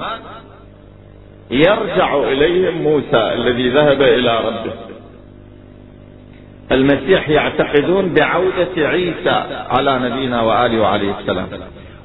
يرجع 1.51 2.15
إليهم 2.17 2.81
موسى 2.81 3.33
الذي 3.33 3.69
ذهب 3.69 4.01
إلى 4.01 4.39
ربه. 4.39 4.73
المسيح 6.71 7.29
يعتقدون 7.29 8.13
بعودة 8.13 8.87
عيسى 8.87 9.43
على 9.69 9.99
نبينا 9.99 10.41
وآله 10.41 10.81
وعليه 10.81 11.19
السلام. 11.19 11.47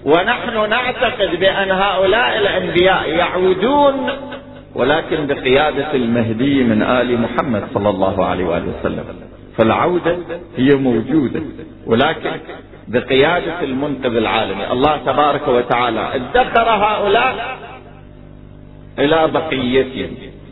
ونحن 0.05 0.71
نعتقد 0.71 1.41
بأن 1.41 1.71
هؤلاء 1.71 2.38
الأنبياء 2.38 3.09
يعودون 3.09 4.11
ولكن 4.75 5.27
بقيادة 5.27 5.95
المهدي 5.95 6.65
من 6.65 6.83
آل 6.83 7.21
محمد 7.21 7.65
صلى 7.75 7.91
الله 7.91 8.25
عليه 8.25 8.45
وآله 8.45 8.73
وسلم. 8.81 9.05
فالعودة 9.59 10.17
هي 10.57 10.75
موجودة 10.75 11.41
ولكن 11.87 12.31
بقيادة 12.88 13.61
المنقذ 13.61 14.17
العالمي. 14.17 14.73
الله 14.73 14.97
تبارك 14.97 15.49
وتعالى 15.49 16.09
ادخر 16.15 16.69
هؤلاء 16.71 17.59
إلى 18.99 19.29
بقيتهم 19.29 20.11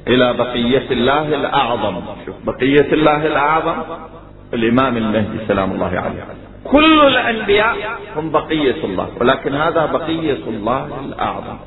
إلى 0.09 0.33
بقية 0.33 0.91
الله 0.91 1.35
الأعظم. 1.35 2.03
شوف 2.27 2.37
بقية 2.45 2.93
الله 2.93 3.27
الأعظم 3.27 3.77
الإمام 4.55 4.97
المهدي 4.97 5.39
سلام 5.49 5.73
الله 5.73 5.99
عليه. 5.99 6.25
كل 6.71 7.01
الأنبياء 7.07 7.77
هم 8.17 8.31
بقية 8.31 8.85
الله 8.85 9.09
ولكن 9.21 9.55
هذا 9.55 9.87
بقية 9.87 10.43
الله 10.47 11.01
الأعظم. 11.05 11.59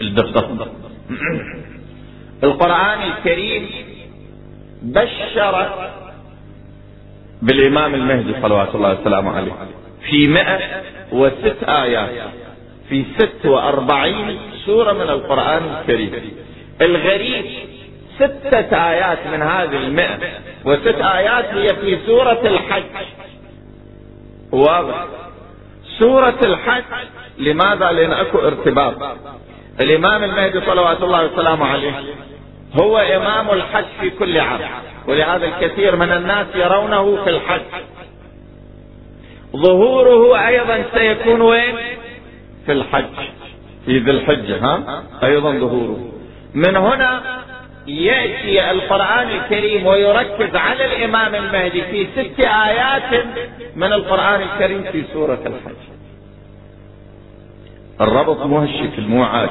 الدقة. 0.00 0.66
القرآن 2.44 2.98
الكريم 3.02 3.68
بشر 4.82 5.68
بالإمام 7.42 7.94
المهدي 7.94 8.34
صلوات 8.42 8.74
الله 8.74 9.00
وسلامه 9.00 9.36
عليه 9.36 9.52
في 10.10 10.28
مئة 10.28 10.58
وست 11.12 11.64
آيات 11.68 12.10
في 12.88 13.04
ست 13.18 13.46
وأربعين 13.46 14.38
سورة 14.66 14.92
من 14.92 15.08
القرآن 15.10 15.62
الكريم. 15.80 16.12
الغريب 16.80 17.44
ستة 18.16 18.90
آيات 18.90 19.26
من 19.32 19.42
هذه 19.42 19.76
المئة 19.76 20.18
وست 20.64 21.00
آيات 21.00 21.44
هي 21.44 21.68
في 21.68 21.98
سورة 22.06 22.40
الحج. 22.44 22.82
واضح. 24.52 25.06
سورة 25.98 26.38
الحج 26.42 26.84
لماذا؟ 27.38 27.92
لأن 27.92 28.12
أكو 28.12 28.38
ارتباط. 28.38 28.94
الإمام 29.80 30.24
المهدي 30.24 30.60
صلوات 30.60 31.02
الله 31.02 31.24
وسلامه 31.24 31.66
عليه 31.66 31.92
هو 32.80 32.98
إمام 32.98 33.50
الحج 33.50 33.84
في 34.00 34.10
كل 34.10 34.38
عام 34.38 34.60
ولهذا 35.06 35.46
الكثير 35.46 35.96
من 35.96 36.12
الناس 36.12 36.46
يرونه 36.54 37.24
في 37.24 37.30
الحج. 37.30 37.60
ظهوره 39.56 40.46
أيضا 40.48 40.84
سيكون 40.94 41.40
وين؟ 41.40 41.76
في 42.66 42.72
الحج 42.72 43.04
في 43.86 43.98
ذي 43.98 44.10
الحجة 44.10 44.64
ها؟ 44.64 45.02
أيضا 45.22 45.52
ظهوره. 45.52 46.12
من 46.54 46.76
هنا 46.76 47.22
يأتي 47.88 48.70
القرآن 48.70 49.30
الكريم 49.30 49.86
ويركز 49.86 50.56
على 50.56 50.84
الإمام 50.84 51.34
المهدي 51.34 51.82
في 51.82 52.06
ست 52.16 52.40
آيات 52.40 53.24
من 53.76 53.92
القرآن 53.92 54.42
الكريم 54.42 54.82
في 54.92 55.04
سورة 55.12 55.38
الحج. 55.46 55.82
الربط 58.00 58.46
مو 58.46 58.58
هالشكل 58.58 59.02
مو 59.02 59.24
عادي 59.24 59.50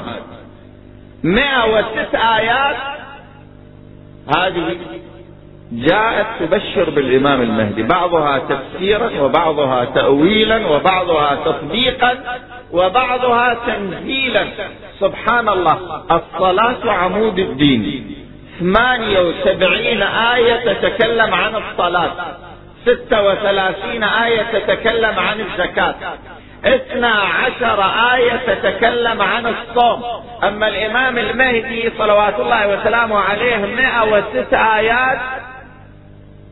مئة 1.23 1.77
وست 1.77 2.15
آيات. 2.15 2.75
هذه 4.37 4.77
جاءت 5.71 6.27
تبشر 6.39 6.89
بالإمام 6.89 7.41
المهدي 7.41 7.83
بعضها 7.83 8.39
تفسيرا 8.39 9.21
وبعضها 9.21 9.85
تأويلا 9.85 10.67
وبعضها 10.67 11.35
تطبيقا 11.45 12.39
وبعضها 12.71 13.57
تنزيلا. 13.67 14.45
سبحان 14.99 15.49
الله 15.49 16.03
الصلاة 16.11 16.91
عمود 16.91 17.39
الدين. 17.39 18.16
ثمانية 18.59 19.19
وسبعين 19.19 20.01
آية 20.03 20.73
تتكلم 20.73 21.33
عن 21.33 21.55
الصلاة. 21.55 22.11
ستة 22.85 23.23
وثلاثين 23.23 24.03
آية 24.03 24.41
تتكلم 24.41 25.19
عن 25.19 25.39
الزكاة. 25.41 25.95
اثنا 26.65 27.11
عشر 27.11 27.83
آية 28.15 28.35
تتكلم 28.47 29.21
عن 29.21 29.45
الصوم. 29.45 30.03
أما 30.43 30.67
الإمام 30.67 31.17
المهدي 31.17 31.91
صلوات 31.97 32.39
الله 32.39 32.67
وسلامه 32.67 33.19
عليه 33.19 33.57
مئة 33.57 34.03
وست 34.03 34.53
آيات 34.53 35.19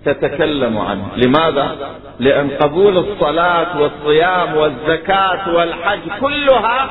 تتكلم 0.06 0.78
عنه. 0.78 1.08
لماذا؟ 1.16 1.76
لأن 2.20 2.50
قبول 2.50 2.98
الصلاة 2.98 3.82
والصيام 3.82 4.56
والزكاة 4.58 5.56
والحج 5.56 6.00
كلها 6.22 6.90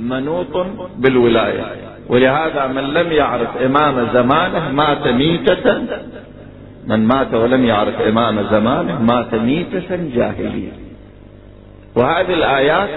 منوط 0.00 0.66
بالولاية. 0.96 1.87
ولهذا 2.08 2.66
من 2.66 2.84
لم 2.84 3.12
يعرف 3.12 3.56
إمام 3.56 4.08
زمانه 4.14 4.72
مات 4.72 5.08
ميتة. 5.08 5.82
من 6.86 7.06
مات 7.06 7.34
ولم 7.34 7.64
يعرف 7.64 8.00
إمام 8.00 8.42
زمانه 8.50 9.02
مات 9.02 9.34
ميتة 9.34 9.96
جاهلية. 10.14 10.72
وهذه 11.96 12.34
الآيات 12.34 12.88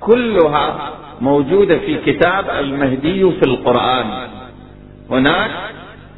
كلها 0.00 0.90
موجودة 1.20 1.78
في 1.78 1.96
كتاب 2.06 2.50
المهدي 2.50 3.30
في 3.30 3.42
القرآن. 3.42 4.06
هناك 5.10 5.50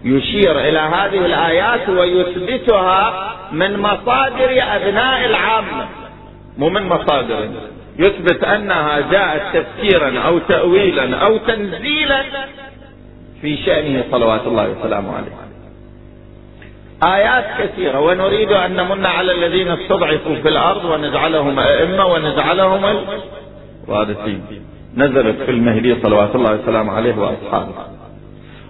يشير 0.04 0.60
إلى 0.60 0.78
هذه 0.78 1.26
الآيات 1.26 1.88
ويثبتها 1.88 3.32
من 3.52 3.78
مصادر 3.78 4.50
أبناء 4.50 5.26
العامه 5.26 5.86
مو 6.58 6.68
من 6.68 6.82
مصادر. 6.82 7.48
يثبت 7.98 8.44
أنها 8.44 9.00
جاءت 9.10 9.56
تفسيرا 9.56 10.18
أو 10.18 10.38
تاويلا 10.38 11.16
أو 11.16 11.36
تنزيلا 11.36 12.22
في 13.40 13.56
شأنه 13.56 14.04
صلوات 14.10 14.46
الله 14.46 14.70
وسلامه 14.70 15.16
عليه. 15.16 15.32
آيات 17.16 17.44
كثيرة 17.58 18.00
ونريد 18.00 18.52
أن 18.52 18.76
نمن 18.76 19.06
على 19.06 19.32
الذين 19.32 19.68
استضعفوا 19.68 20.34
في 20.34 20.48
الأرض 20.48 20.84
ونجعلهم 20.84 21.58
أئمة 21.58 22.06
ونجعلهم 22.06 23.04
الوارثين. 23.88 24.44
نزلت 24.96 25.42
في 25.42 25.50
المهدي 25.50 26.02
صلوات 26.02 26.34
الله 26.34 26.54
وسلامه 26.54 26.92
عليه 26.92 27.14
وأصحابه. 27.14 27.74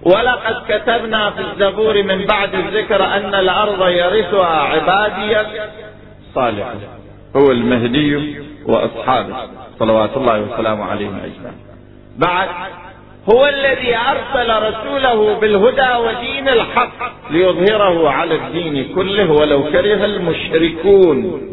ولقد 0.03 0.55
كتبنا 0.69 1.31
في 1.31 1.41
الزبور 1.41 2.03
من 2.03 2.27
بعد 2.27 2.55
الذكر 2.55 3.05
أن 3.05 3.35
الأرض 3.35 3.89
يرثها 3.89 4.61
عبادي 4.61 5.49
صالح 6.35 6.75
هو 7.37 7.51
المهدي 7.51 8.43
وأصحابه 8.67 9.37
صلوات 9.79 10.17
الله 10.17 10.41
وسلامه 10.41 10.85
عليهم 10.85 11.15
أجمعين. 11.17 11.57
بعد 12.19 12.49
هو 13.31 13.47
الذي 13.47 13.97
أرسل 13.97 14.63
رسوله 14.69 15.41
بالهدى 15.41 15.97
ودين 15.97 16.49
الحق 16.49 17.31
ليظهره 17.31 18.11
على 18.11 18.35
الدين 18.35 18.95
كله 18.95 19.31
ولو 19.33 19.63
كره 19.63 20.05
المشركون. 20.05 21.49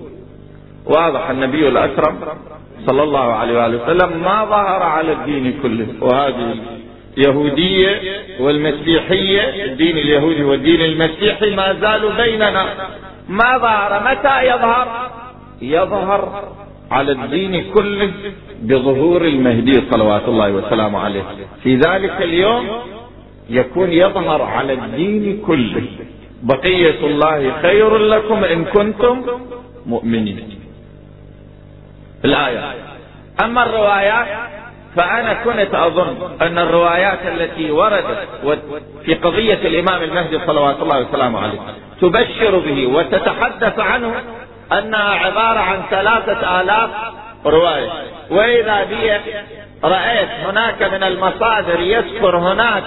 واضح 0.85 1.29
النبي 1.29 1.67
الأكرم 1.67 2.19
صلى 2.85 3.03
الله 3.03 3.33
عليه 3.33 3.63
وآله 3.63 3.83
وسلم 3.83 4.23
ما 4.23 4.45
ظهر 4.45 4.83
على 4.83 5.11
الدين 5.11 5.59
كله 5.63 5.87
وهذه 6.01 6.55
اليهودية 7.17 8.01
والمسيحية 8.39 9.65
الدين 9.65 9.97
اليهودي 9.97 10.43
والدين 10.43 10.81
المسيحي 10.81 11.55
ما 11.55 11.73
زالوا 11.73 12.11
بيننا. 12.11 12.65
ما 13.29 13.57
ظهر 13.57 14.03
متى 14.03 14.47
يظهر؟ 14.47 15.09
يظهر 15.61 16.43
على 16.91 17.11
الدين 17.11 17.73
كله 17.73 18.11
بظهور 18.61 19.21
المهدي 19.21 19.81
صلوات 19.91 20.25
الله 20.27 20.51
وسلامه 20.51 20.99
عليه. 20.99 21.23
في 21.63 21.75
ذلك 21.75 22.21
اليوم 22.21 22.67
يكون 23.49 23.91
يظهر 23.91 24.41
على 24.41 24.73
الدين 24.73 25.43
كله. 25.47 25.83
بقية 26.43 26.99
الله 27.03 27.61
خير 27.61 27.97
لكم 27.97 28.43
إن 28.43 28.65
كنتم 28.65 29.21
مؤمنين. 29.85 30.59
الآية. 32.25 32.73
أما 33.43 33.63
الروايات 33.63 34.27
فأنا 34.95 35.33
كنت 35.33 35.75
أظن 35.75 36.15
أن 36.41 36.57
الروايات 36.57 37.19
التي 37.25 37.71
وردت 37.71 38.27
في 39.05 39.13
قضية 39.13 39.53
الإمام 39.53 40.03
المهدي 40.03 40.39
صلوات 40.47 40.81
الله 40.81 40.99
وسلامه 40.99 41.39
عليه 41.39 41.59
تبشر 42.01 42.59
به 42.59 42.87
وتتحدث 42.87 43.79
عنه 43.79 44.13
أنها 44.77 45.09
عبارة 45.09 45.59
عن 45.59 45.81
ثلاثة 45.89 46.61
آلاف 46.61 46.89
رواية. 47.45 47.89
وإذا 48.29 48.83
بي 48.83 49.11
رأيت 49.83 50.29
هناك 50.29 50.83
من 50.83 51.03
المصادر 51.03 51.79
يذكر 51.79 52.37
هناك 52.37 52.83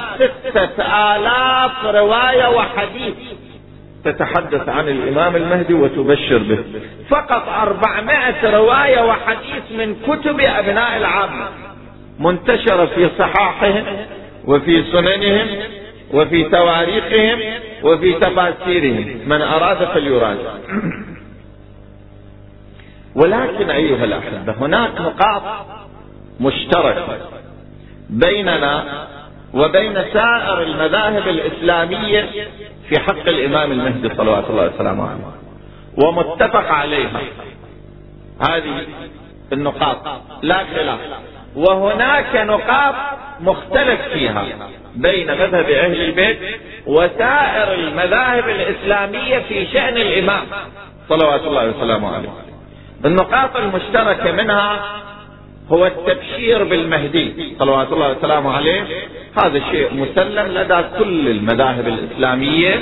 ستة 0.50 0.82
آلاف 1.16 1.84
رواية 1.84 2.48
وحديث 2.48 3.14
تتحدث 4.04 4.68
عن 4.68 4.88
الإمام 4.88 5.36
المهدي 5.36 5.74
وتبشر 5.74 6.38
به. 6.38 6.58
فقط 7.08 7.48
أربعمائة 7.48 8.50
رواية 8.50 9.00
وحديث 9.04 9.72
من 9.78 9.94
كتب 9.94 10.40
أبناء 10.40 10.96
العامة 10.96 11.48
منتشرة 12.18 12.86
في 12.86 13.10
صحاحهم 13.18 13.84
وفي 14.44 14.84
سننهم 14.92 15.46
وفي 16.14 16.44
تواريخهم 16.44 17.40
وفي 17.82 18.12
تفاسيرهم. 18.12 19.20
من 19.26 19.42
أراد 19.42 19.84
فليراجع. 19.84 20.50
ولكن 23.14 23.70
أيها 23.70 24.04
الأحبة 24.04 24.52
هناك 24.52 25.00
نقاط 25.00 25.42
مشتركة 26.40 27.18
بيننا 28.10 29.06
وبين 29.54 29.94
سائر 29.94 30.62
المذاهب 30.62 31.28
الإسلامية 31.28 32.28
في 32.88 33.00
حق 33.00 33.28
الإمام 33.28 33.72
المهدي 33.72 34.14
صلوات 34.16 34.50
الله 34.50 34.70
وسلامه 34.74 35.10
عليه. 35.10 35.22
ومتفق 36.04 36.72
عليها 36.72 37.20
هذه 38.40 38.86
النقاط 39.52 39.96
لا 40.42 40.64
خلاف. 40.74 40.98
وهناك 41.56 42.36
نقاط 42.36 42.94
مختلف 43.40 44.00
فيها 44.12 44.44
بين 44.96 45.26
مذهب 45.26 45.70
أهل 45.70 46.00
البيت 46.00 46.38
وسائر 46.86 47.74
المذاهب 47.74 48.48
الإسلامية 48.48 49.38
في 49.38 49.66
شأن 49.66 49.96
الإمام 49.96 50.44
صلوات 51.08 51.40
الله 51.40 51.68
وسلامه 51.68 52.14
عليه. 52.14 52.51
النقاط 53.04 53.56
المشتركة 53.56 54.32
منها 54.32 54.80
هو 55.72 55.86
التبشير 55.86 56.64
بالمهدي 56.64 57.54
صلوات 57.58 57.92
الله 57.92 58.10
وسلامه 58.10 58.56
عليه. 58.56 58.82
هذا 59.44 59.60
شيء 59.70 59.94
مسلم 59.94 60.58
لدى 60.58 60.82
كل 60.98 61.28
المذاهب 61.28 61.88
الإسلامية 61.88 62.74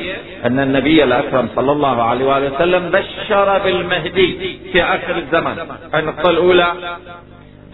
أن 0.44 0.60
النبي 0.60 1.04
الأكرم 1.04 1.48
صلى 1.56 1.72
الله 1.72 2.02
عليه 2.02 2.24
وآله 2.24 2.54
وسلم 2.54 2.90
بشر 2.90 3.58
بالمهدي 3.58 4.58
في 4.72 4.82
آخر 4.82 5.16
الزمن. 5.16 5.58
النقطة 5.94 6.30
الأولى. 6.30 6.72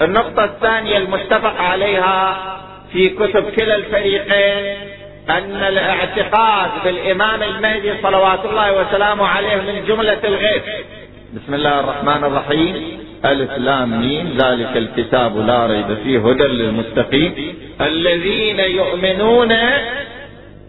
النقطة 0.03 0.45
الثانية 0.45 0.97
المتفق 0.97 1.61
عليها 1.61 2.37
في 2.93 3.09
كتب 3.09 3.51
كلا 3.51 3.77
الفريقين 3.77 4.77
أن 5.31 5.63
الاعتقاد 5.69 6.71
بالإمام 6.85 7.43
المهدي 7.43 7.93
صلوات 8.03 8.45
الله 8.45 8.81
وسلامه 8.81 9.27
عليه 9.27 9.57
من 9.57 9.85
جملة 9.89 10.19
الغيب. 10.25 10.63
بسم 11.37 11.55
الله 11.55 11.81
الرحمن 11.81 12.25
الرحيم 12.25 12.99
ألف 13.25 13.51
لام 13.51 14.01
ميم 14.01 14.39
ذلك 14.43 14.77
الكتاب 14.77 15.37
لا 15.37 15.67
ريب 15.67 15.95
فيه 15.95 16.19
هدى 16.19 16.43
للمتقين 16.45 17.55
الذين 17.81 18.61
يؤمنون 18.61 19.53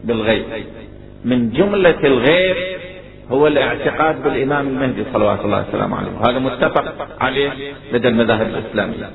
بالغيب 0.03 0.45
من 1.25 1.49
جملة 1.49 1.99
الغيب 2.03 2.55
هو 3.31 3.47
الاعتقاد 3.47 4.23
بالإمام 4.23 4.67
المهدي 4.67 5.03
صلوات 5.13 5.39
الله 5.45 5.65
وسلامه 5.69 5.97
عليه 5.97 6.29
هذا 6.29 6.39
متفق 6.39 7.07
عليه 7.19 7.51
لدى 7.93 8.07
المذاهب 8.07 8.47
الإسلامية 8.47 9.09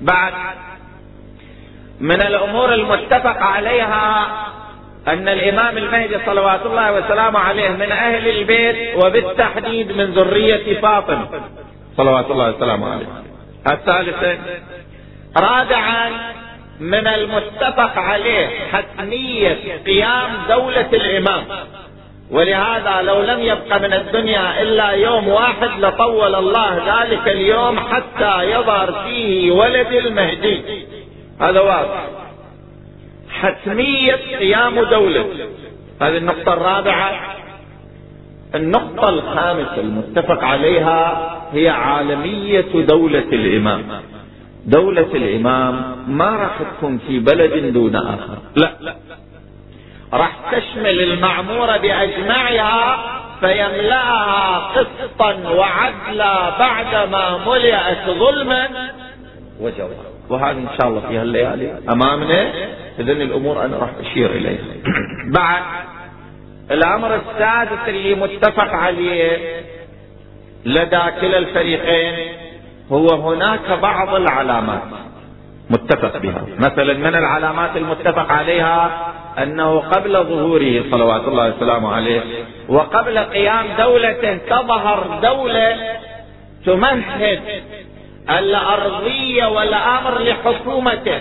بعد 0.00 0.32
من 2.00 2.22
الأمور 2.22 2.74
المتفق 2.74 3.42
عليها 3.42 4.26
أن 5.08 5.28
الإمام 5.28 5.78
المهدي 5.78 6.16
صلوات 6.26 6.66
الله 6.66 6.92
وسلامه 6.92 7.38
عليه 7.38 7.68
من 7.68 7.92
أهل 7.92 8.28
البيت 8.28 9.04
وبالتحديد 9.04 9.92
من 9.92 10.04
ذرية 10.04 10.80
فاطمة 10.80 11.26
صلوات 11.96 12.30
الله 12.30 12.50
وسلامه 12.50 12.92
عليه. 12.92 13.06
الثالثة 13.66 14.38
رابعا 15.36 16.10
من 16.80 17.06
المتفق 17.06 17.98
عليه 17.98 18.48
حتمية 18.72 19.78
قيام 19.86 20.30
دولة 20.48 20.88
الإمام. 20.92 21.44
ولهذا 22.30 23.02
لو 23.02 23.22
لم 23.22 23.40
يبق 23.40 23.76
من 23.76 23.92
الدنيا 23.92 24.62
إلا 24.62 24.90
يوم 24.90 25.28
واحد 25.28 25.70
لطول 25.78 26.34
الله 26.34 27.02
ذلك 27.02 27.28
اليوم 27.28 27.78
حتى 27.78 28.42
يظهر 28.42 29.04
فيه 29.04 29.50
ولد 29.50 29.92
المهدي. 29.92 30.62
هذا 31.40 31.60
واضح. 31.60 32.04
حتمية 33.42 34.38
قيام 34.38 34.80
دولة. 34.80 35.26
هذه 36.02 36.16
النقطة 36.16 36.52
الرابعة. 36.52 37.36
النقطة 38.54 39.08
الخامسة 39.08 39.80
المتفق 39.80 40.44
عليها 40.44 41.30
هي 41.52 41.68
عالمية 41.68 42.84
دولة 42.86 43.28
الإمام. 43.32 43.82
دولة 44.66 45.08
الإمام 45.14 45.96
ما 46.08 46.30
راح 46.30 46.58
تكون 46.76 46.98
في 46.98 47.18
بلد 47.18 47.72
دون 47.72 47.96
آخر. 47.96 48.38
لا. 48.56 48.96
راح 50.12 50.36
تشمل 50.52 51.00
المعمورة 51.00 51.76
بأجمعها 51.76 52.98
فيملأها 53.40 54.58
قسطا 54.58 55.34
وعدلا 55.50 56.58
بعدما 56.58 57.38
ملئت 57.46 58.18
ظلما 58.18 58.68
وجورا 59.60 60.17
وهذا 60.30 60.58
إن 60.58 60.68
شاء 60.80 60.88
الله 60.88 61.00
في 61.00 61.18
هالليالي. 61.18 61.78
أمامنا 61.88 62.52
إذن 62.98 63.20
الأمور 63.22 63.64
أنا 63.64 63.76
راح 63.76 63.90
أشير 64.00 64.30
إليها. 64.30 64.64
بعد 65.38 65.62
الأمر 66.70 67.14
السادس 67.14 67.88
اللي 67.88 68.14
متفق 68.14 68.74
عليه 68.74 69.38
لدى 70.64 71.00
كلا 71.20 71.38
الفريقين 71.38 72.32
هو 72.92 73.08
هناك 73.08 73.78
بعض 73.82 74.14
العلامات 74.14 74.82
متفق 75.70 76.16
بها. 76.18 76.46
مثلا 76.58 76.94
من 76.94 77.14
العلامات 77.14 77.76
المتفق 77.76 78.32
عليها 78.32 79.12
أنه 79.42 79.78
قبل 79.78 80.12
ظهوره 80.12 80.84
صلوات 80.90 81.28
الله 81.28 81.56
وسلامه 81.56 81.94
عليه 81.94 82.20
وقبل 82.68 83.18
قيام 83.18 83.66
دولة 83.78 84.38
تظهر 84.50 85.20
دولة 85.22 85.76
تمهد 86.66 87.40
الأرضية 88.30 89.46
والأمر 89.46 90.18
لحكومته. 90.18 91.20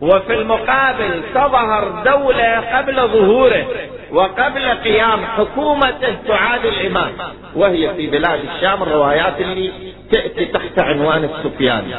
وفي 0.00 0.34
المقابل 0.34 1.22
تظهر 1.34 2.02
دولة 2.04 2.60
قبل 2.76 2.96
ظهوره 2.96 3.66
وقبل 4.12 4.68
قيام 4.84 5.24
حكومته 5.26 6.16
تعاد 6.28 6.66
الإمام. 6.66 7.12
وهي 7.56 7.94
في 7.94 8.06
بلاد 8.06 8.40
الشام 8.54 8.82
الروايات 8.82 9.40
اللي 9.40 9.72
تأتي 10.12 10.44
تحت 10.44 10.78
عنوان 10.78 11.24
السفياني 11.24 11.94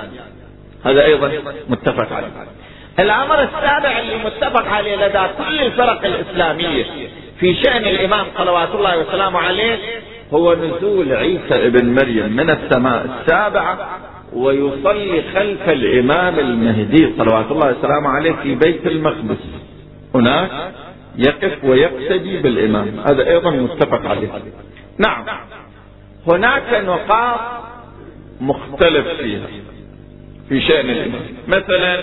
هذا 0.86 1.06
أيضا 1.06 1.32
متفق 1.70 2.14
عليه. 2.14 2.28
الأمر 3.00 3.44
السابع 3.44 4.00
اللي 4.00 4.16
متفق 4.26 4.68
عليه 4.68 4.96
لدى 4.96 5.22
كل 5.38 5.62
الفرق 5.62 6.06
الإسلامية 6.06 6.86
في 7.40 7.56
شأن 7.64 7.84
الإمام 7.86 8.26
صلوات 8.38 8.70
الله 8.76 8.98
وسلامه 8.98 9.40
عليه 9.40 9.78
هو 10.34 10.54
نزول 10.54 11.14
عيسى 11.14 11.68
ابن 11.68 11.96
مريم 11.96 12.32
من 12.36 12.50
السماء 12.50 13.06
السابعة 13.06 13.78
ويصلي 14.36 15.24
خلف 15.34 15.70
الإمام 15.70 16.40
المهدي 16.40 17.14
صلوات 17.18 17.52
الله 17.52 17.78
وسلامه 17.80 18.10
عليه 18.10 18.32
في 18.32 18.56
بيت 18.56 18.88
المقدس. 18.88 19.38
هناك 20.16 20.74
يقف 21.18 21.64
ويقتدي 21.64 22.42
بالإمام. 22.42 23.00
هذا 23.00 23.30
أيضا 23.30 23.50
متفق 23.50 24.06
عليه. 24.06 24.30
نعم. 24.98 25.26
هناك 26.28 26.84
نقاط 26.86 27.40
مختلف 28.42 29.08
فيها 29.08 29.48
في 30.50 30.62
شأن 30.62 30.90
الإمام. 30.90 31.22
مثلا 31.48 32.02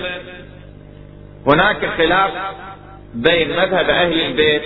هناك 1.47 1.87
خلاف 1.99 2.31
بين 3.15 3.49
مذهب 3.51 3.91
أهل 3.91 4.21
البيت 4.21 4.63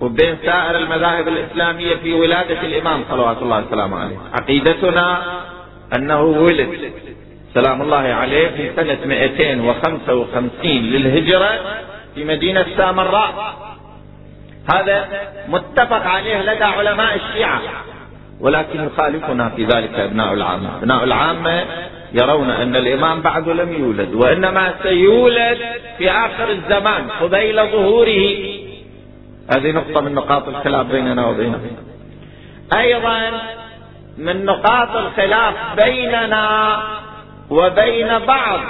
وبين 0.00 0.36
سائر 0.44 0.76
المذاهب 0.76 1.28
الإسلامية 1.28 1.94
في 1.94 2.12
ولادة 2.12 2.60
الإمام 2.60 3.04
صلوات 3.10 3.42
الله 3.42 3.66
وسلامه 3.66 3.96
عليه. 3.96 4.16
عقيدتنا 4.32 5.22
أنه 5.94 6.22
ولد. 6.22 6.68
سلام 7.54 7.82
الله 7.82 7.96
عليه 7.96 8.48
في 8.48 8.70
سنة 8.76 8.98
255 9.04 10.70
للهجرة 10.70 11.50
في 12.14 12.24
مدينة 12.24 12.66
سامراء. 12.76 13.54
هذا 14.74 15.08
متفق 15.48 16.06
عليه 16.06 16.42
لدى 16.42 16.64
علماء 16.64 17.16
الشيعة 17.16 17.60
ولكن 18.40 18.84
يخالفنا 18.84 19.48
في 19.48 19.64
ذلك 19.64 19.94
أبناء 19.94 20.32
العامة. 20.32 20.76
أبناء 20.78 21.04
العامة 21.04 21.64
يرون 22.12 22.50
أن 22.50 22.76
الإمام 22.76 23.20
بعد 23.20 23.48
لم 23.48 23.72
يولد 23.72 24.14
وإنما 24.14 24.74
سيولد 24.82 25.58
في 25.98 26.10
آخر 26.10 26.50
الزمان 26.50 27.08
قبيل 27.20 27.56
ظهوره. 27.56 28.36
هذه 29.56 29.70
نقطة 29.70 30.00
من 30.00 30.14
نقاط 30.14 30.48
الخلاف 30.48 30.86
بيننا 30.86 31.26
وبينهم 31.26 31.76
أيضا 32.76 33.30
من 34.18 34.44
نقاط 34.44 34.96
الخلاف 34.96 35.54
بيننا 35.84 36.78
وبين 37.50 38.18
بعض. 38.18 38.60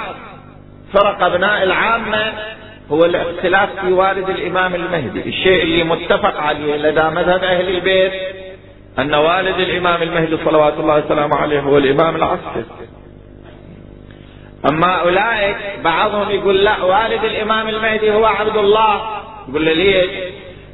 فرق 0.93 1.23
أبناء 1.23 1.63
العامة 1.63 2.33
هو 2.91 3.05
الاختلاف 3.05 3.69
في 3.81 3.91
والد 3.91 4.29
الإمام 4.29 4.75
المهدي. 4.75 5.19
الشيء 5.29 5.63
اللي 5.63 5.83
متفق 5.83 6.39
عليه 6.39 6.75
لدى 6.75 7.03
مذهب 7.03 7.43
أهل 7.43 7.69
البيت 7.75 8.13
أن 8.99 9.13
والد 9.13 9.59
الإمام 9.59 10.01
المهدي 10.01 10.37
صلوات 10.45 10.73
الله 10.73 11.05
وسلامه 11.05 11.35
عليه 11.35 11.59
هو 11.59 11.77
الإمام 11.77 12.15
العسكري 12.15 12.65
أما 14.69 15.01
أولئك 15.01 15.57
بعضهم 15.83 16.29
يقول 16.31 16.63
لا 16.63 16.83
والد 16.83 17.23
الإمام 17.23 17.67
المهدي 17.67 18.13
هو 18.13 18.25
عبد 18.25 18.57
الله. 18.57 19.01
يقول 19.49 19.65
له 19.65 19.73
ليش؟ 19.73 20.09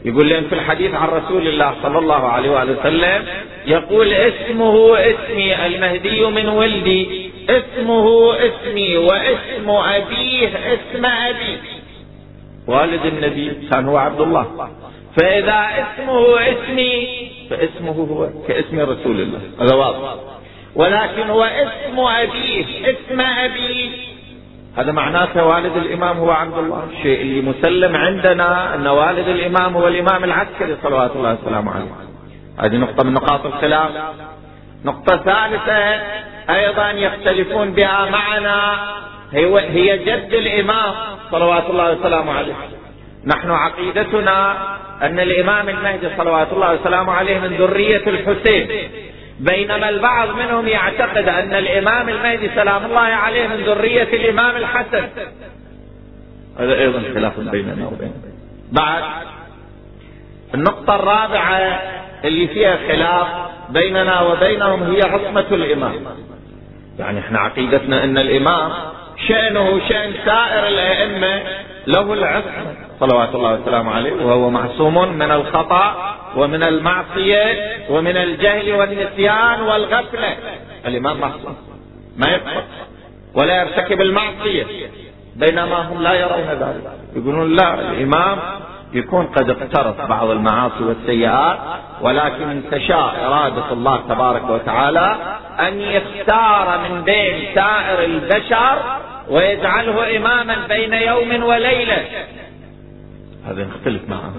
يقول 0.05 0.29
لهم 0.29 0.43
في 0.43 0.55
الحديث 0.55 0.93
عن 0.93 1.07
رسول 1.07 1.47
الله 1.47 1.75
صلى 1.83 1.99
الله 1.99 2.27
عليه 2.27 2.49
وآله 2.49 2.79
وسلم 2.79 3.25
يقول 3.65 4.13
اسمه 4.13 4.97
اسمي 4.97 5.65
المهدي 5.65 6.25
من 6.25 6.49
ولدي. 6.49 7.31
اسمه 7.49 8.35
اسمي 8.35 8.97
واسم 8.97 9.69
أبيه 9.69 10.47
اسم 10.47 11.05
أبي. 11.05 11.57
والد 12.67 13.05
النبي 13.05 13.51
كان 13.71 13.87
هو 13.87 13.97
عبد 13.97 14.21
الله. 14.21 14.69
فإذا 15.17 15.67
اسمه 15.77 16.39
اسمي 16.39 17.07
فاسمه 17.49 17.91
هو 17.91 18.29
كاسم 18.47 18.79
رسول 18.79 19.21
الله. 19.21 19.41
هذا 19.61 19.75
واضح. 19.75 20.15
ولكن 20.75 21.29
هو 21.29 21.43
اسم 21.43 21.99
أبيه 21.99 22.65
اسم 22.65 23.21
أبيه 23.21 23.89
هذا 24.79 24.91
معناته 24.91 25.45
والد 25.45 25.77
الإمام 25.77 26.17
هو 26.17 26.31
عبد 26.31 26.57
الله. 26.57 26.87
الشيء 26.97 27.21
اللي 27.21 27.41
مسلم 27.41 27.95
عندنا 27.95 28.75
أن 28.75 28.87
والد 28.87 29.27
الإمام 29.27 29.77
هو 29.77 29.87
الإمام 29.87 30.23
العسكري 30.23 30.77
صلوات 30.83 31.11
الله 31.15 31.37
وسلامه 31.41 31.71
عليه. 31.71 31.91
هذه 32.59 32.77
نقطة 32.77 33.03
من 33.03 33.13
نقاط 33.13 33.45
الخلاف. 33.45 33.91
نقطة 34.85 35.17
ثالثة 35.17 36.01
أيضا 36.49 36.91
يختلفون 36.91 37.71
بها 37.71 38.09
معنا. 38.09 38.77
هي 39.33 39.97
جد 39.97 40.33
الإمام 40.33 40.93
صلوات 41.31 41.69
الله 41.69 41.91
وسلامه 41.91 42.33
عليه. 42.33 42.55
نحن 43.25 43.51
عقيدتنا 43.51 44.57
أن 45.01 45.19
الإمام 45.19 45.69
المهدي 45.69 46.09
صلوات 46.17 46.47
الله 46.53 46.73
وسلامه 46.73 47.13
عليه 47.13 47.39
من 47.39 47.47
ذرية 47.47 48.03
الحسين. 48.07 48.89
بينما 49.39 49.89
البعض 49.89 50.29
منهم 50.29 50.67
يعتقد 50.67 51.29
أن 51.29 51.53
الإمام 51.53 52.09
المهدي 52.09 52.49
سلام 52.55 52.85
الله 52.85 52.99
عليه 52.99 53.47
من 53.47 53.55
ذرية 53.55 54.03
الإمام 54.03 54.55
الحسن. 54.57 55.07
هذا 56.59 56.79
أيضا 56.79 57.03
خلاف 57.13 57.39
بيننا 57.39 57.87
وبين 57.87 58.13
بعد 58.71 59.03
النقطة 60.53 60.95
الرابعة 60.95 61.81
اللي 62.23 62.47
فيها 62.47 62.77
خلاف 62.87 63.27
بيننا 63.69 64.21
وبينهم 64.21 64.83
هي 64.83 65.01
عصمة 65.01 65.45
الإمام. 65.51 65.93
يعني 66.99 67.19
إحنا 67.19 67.39
عقيدتنا 67.39 68.03
إن 68.03 68.17
الإمام 68.17 68.71
شأنه 69.27 69.81
شأن 69.89 70.13
سائر 70.25 70.67
الأئمة 70.67 71.41
له 71.87 72.13
العصمة. 72.13 72.88
صلوات 72.99 73.35
الله 73.35 73.53
وسلامه 73.53 73.91
عليه 73.91 74.25
وهو 74.25 74.49
معصوم 74.49 75.13
من 75.17 75.31
الخطأ 75.31 76.15
ومن 76.35 76.63
المعصية 76.63 77.77
ومن 77.89 78.17
الجهل 78.17 78.73
والنسيان 78.73 79.61
والغفلة. 79.61 80.37
الإمام 80.85 81.19
معصوم 81.19 81.57
ما 82.17 82.27
يفعل 82.27 82.63
ولا 83.35 83.61
يرتكب 83.61 84.01
المعصية. 84.01 84.65
بينما 85.35 85.75
هم 85.75 86.03
لا 86.03 86.13
يرون 86.13 86.47
ذلك. 86.49 86.91
يقولون 87.15 87.55
لا 87.55 87.73
الإمام 87.73 88.37
يكون 88.93 89.25
قد 89.25 89.49
اقترف 89.49 90.01
بعض 90.01 90.29
المعاصي 90.29 90.83
والسيئات 90.83 91.57
ولكن 92.01 92.61
تشاء 92.71 93.15
إرادة 93.25 93.71
الله 93.71 93.97
تبارك 94.09 94.49
وتعالى 94.49 95.15
أن 95.59 95.81
يختار 95.81 96.79
من 96.89 97.01
بين 97.01 97.55
سائر 97.55 98.03
البشر 98.03 98.77
ويجعله 99.29 100.17
إماما 100.17 100.67
بين 100.67 100.93
يوم 100.93 101.43
وليلة. 101.43 102.05
هذا 103.45 103.61
يختلف 103.61 104.09
معه 104.09 104.33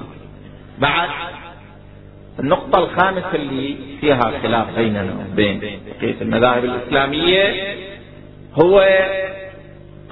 بعد 0.78 1.08
النقطة 2.38 2.78
الخامسة 2.78 3.34
اللي 3.34 3.76
فيها 4.00 4.32
خلاف 4.42 4.76
بيننا 4.76 5.26
وبين 5.32 5.60
بقية 5.60 6.20
المذاهب 6.20 6.64
الإسلامية 6.64 7.74
هو 8.54 8.86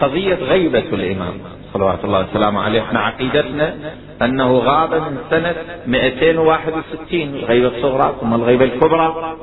قضية 0.01 0.35
غيبة 0.35 0.79
الإمام 0.79 1.35
صلوات 1.73 2.05
الله 2.05 2.27
وسلامه 2.31 2.61
عليه. 2.61 2.83
إحنا 2.83 3.01
عقيدتنا 3.01 3.75
أنه 4.23 4.59
غاب 4.59 4.95
من 4.95 5.19
سنة 5.31 5.55
261 5.87 7.21
الغيبة 7.35 7.69
الصغرى 7.69 8.17
ثم 8.21 8.35
الغيبة 8.35 8.65
الكبرى. 8.65 9.37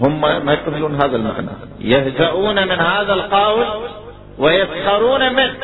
هم 0.00 0.20
ما 0.20 0.52
يقبلون 0.52 0.94
هذا 0.94 1.16
المعنى. 1.16 1.48
يهزؤون 1.80 2.68
من 2.68 2.78
هذا 2.78 3.14
القول 3.14 3.66
ويسخرون 4.38 5.32
منه. 5.32 5.54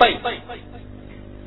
طيب. 0.00 0.16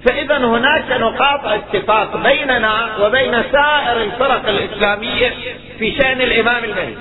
فإذا 0.08 0.38
هناك 0.38 0.92
نقاط 0.92 1.46
اتفاق 1.46 2.18
بيننا 2.18 2.98
وبين 3.02 3.32
سائر 3.52 4.02
الفرق 4.02 4.50
الإسلامية 4.50 5.34
في 5.80 5.98
شأن 5.98 6.22
الإمام 6.22 6.64
المهدي. 6.64 6.96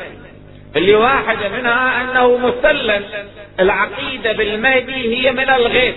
اللي 0.77 0.95
واحدة 0.95 1.49
منها 1.49 2.03
أنه 2.03 2.37
مسلم 2.37 3.05
العقيدة 3.61 4.33
بالمهدي 4.33 5.17
هي 5.17 5.33
من 5.33 5.51
الغيب 5.51 5.95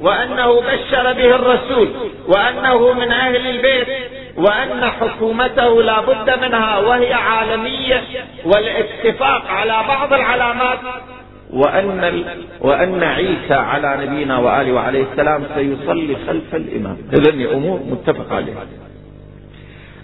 وأنه 0.00 0.60
بشر 0.60 1.12
به 1.12 1.34
الرسول 1.34 1.88
وأنه 2.28 2.92
من 2.92 3.12
أهل 3.12 3.46
البيت 3.46 3.88
وأن 4.36 4.90
حكومته 5.00 5.82
لا 5.82 6.00
بد 6.00 6.38
منها 6.42 6.78
وهي 6.78 7.12
عالمية 7.14 8.02
والاتفاق 8.44 9.46
على 9.50 9.84
بعض 9.88 10.12
العلامات 10.12 10.78
وأن, 11.52 12.04
ال... 12.04 12.24
وأن 12.60 13.02
عيسى 13.02 13.54
على 13.54 14.06
نبينا 14.06 14.38
وآله 14.38 14.72
وعليه 14.72 15.04
السلام 15.12 15.44
سيصلي 15.54 16.16
خلف 16.26 16.54
الإمام. 16.54 16.96
إذن 17.12 17.46
أمور 17.46 17.80
متفق 17.90 18.32
عليها. 18.32 18.66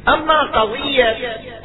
أما 0.09 0.43
قضية 0.43 1.17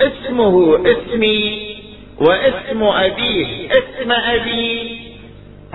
اسمه 0.02 0.80
اسمي 0.86 1.76
واسم 2.20 2.84
أبيه 2.84 3.70
اسم 3.72 4.12
أبي 4.12 5.00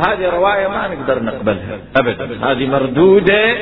هذه 0.08 0.28
رواية 0.28 0.68
ما 0.68 0.88
نقدر 0.88 1.22
نقبلها 1.22 1.78
أبدا. 1.96 2.52
هذه 2.52 2.66
مردودة 2.66 3.56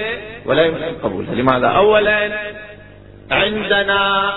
ولا 0.46 0.66
يمكن 0.66 0.94
قبولها. 1.02 1.35
لماذا؟ 1.35 1.66
أولا 1.66 2.38
عندنا 3.30 4.32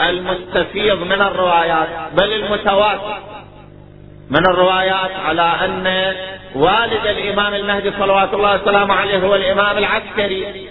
المستفيض 0.00 1.02
من 1.02 1.22
الروايات 1.22 1.88
بل 2.16 2.32
المتواتر. 2.32 3.39
من 4.30 4.46
الروايات 4.46 5.10
على 5.26 5.42
أن 5.42 6.14
والد 6.54 7.06
الإمام 7.06 7.54
المهدي 7.54 7.92
صلوات 7.98 8.34
الله 8.34 8.62
وسلامه 8.62 8.94
عليه 8.94 9.18
هو 9.18 9.34
الإمام 9.34 9.78
العسكري. 9.78 10.68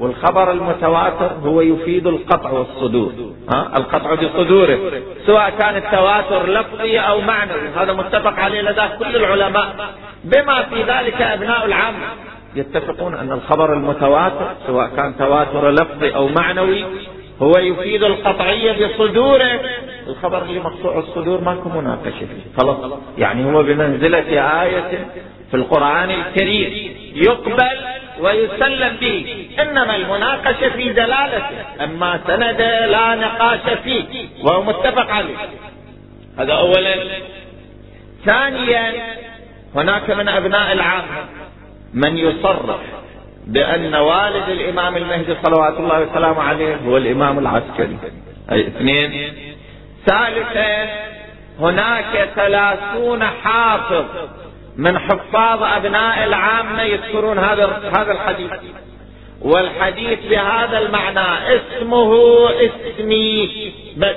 والخبر 0.00 0.52
المتواتر 0.52 1.30
هو 1.44 1.60
يفيد 1.60 2.06
القطع 2.06 2.50
والصدور. 2.50 3.12
ها؟ 3.52 3.72
القطع 3.76 4.14
بصدوره. 4.14 4.78
سواء 5.26 5.50
كان 5.50 5.76
التواتر 5.76 6.46
لفظي 6.46 6.98
أو 6.98 7.20
معنوي. 7.20 7.68
هذا 7.76 7.92
متفق 7.92 8.38
عليه 8.38 8.60
لدى 8.60 8.82
كل 8.98 9.16
العلماء. 9.16 9.94
بما 10.24 10.62
في 10.62 10.82
ذلك 10.82 11.22
أبناء 11.22 11.66
العامة 11.66 12.06
يتفقون 12.56 13.14
أن 13.14 13.32
الخبر 13.32 13.72
المتواتر 13.72 14.54
سواء 14.66 14.88
كان 14.96 15.16
تواتر 15.18 15.70
لفظي 15.70 16.14
أو 16.14 16.28
معنوي 16.28 16.84
هو 17.42 17.58
يفيد 17.58 18.02
القطعية 18.02 18.86
بصدوره. 18.86 19.60
الخبر 20.06 20.42
اللي 20.42 20.60
مقطوع 20.60 20.98
الصدور 20.98 21.40
ماكو 21.40 21.68
مناقشة 21.68 22.18
فيه. 22.18 22.56
خلاص. 22.62 22.92
يعني 23.18 23.44
هو 23.44 23.62
بمنزلة 23.62 24.62
آية 24.62 25.08
في 25.50 25.56
القرآن 25.56 26.10
الكريم 26.10 26.92
يقبل 27.14 27.78
ويسلم 28.20 28.96
به. 29.00 29.46
إنما 29.60 29.96
المناقشة 29.96 30.68
في 30.68 30.88
دلالته 30.88 31.84
أما 31.84 32.20
سند 32.26 32.60
لا 32.90 33.14
نقاش 33.14 33.78
فيه. 33.84 34.04
وهو 34.44 34.62
متفق 34.62 35.10
عليه. 35.10 35.36
هذا 36.38 36.52
أولا. 36.52 36.94
ثانيا 38.26 38.92
هناك 39.74 40.10
من 40.10 40.28
أبناء 40.28 40.72
العامة 40.72 41.24
من 41.94 42.18
يصرح 42.18 42.80
بأن 43.50 43.94
والد 43.94 44.48
الإمام 44.48 44.96
المهدي 44.96 45.36
صلوات 45.42 45.76
الله 45.76 46.00
وسلامه 46.00 46.42
عليه 46.42 46.76
هو 46.76 46.96
الإمام 46.96 47.38
العسكري. 47.38 47.98
أي 48.52 48.60
اثنين. 48.60 49.32
ثالثا 50.06 50.88
هناك 51.60 52.28
ثلاثون 52.36 53.24
حافظ 53.24 54.04
من 54.76 54.98
حفاظ 54.98 55.62
أبناء 55.62 56.24
العامة 56.24 56.82
يذكرون 56.82 57.38
هذا 57.38 57.90
هذا 57.96 58.12
الحديث. 58.12 58.50
والحديث 59.42 60.18
بهذا 60.30 60.78
المعنى 60.78 61.56
اسمه 61.56 62.10
اسمي 62.50 63.50
بس 63.96 64.16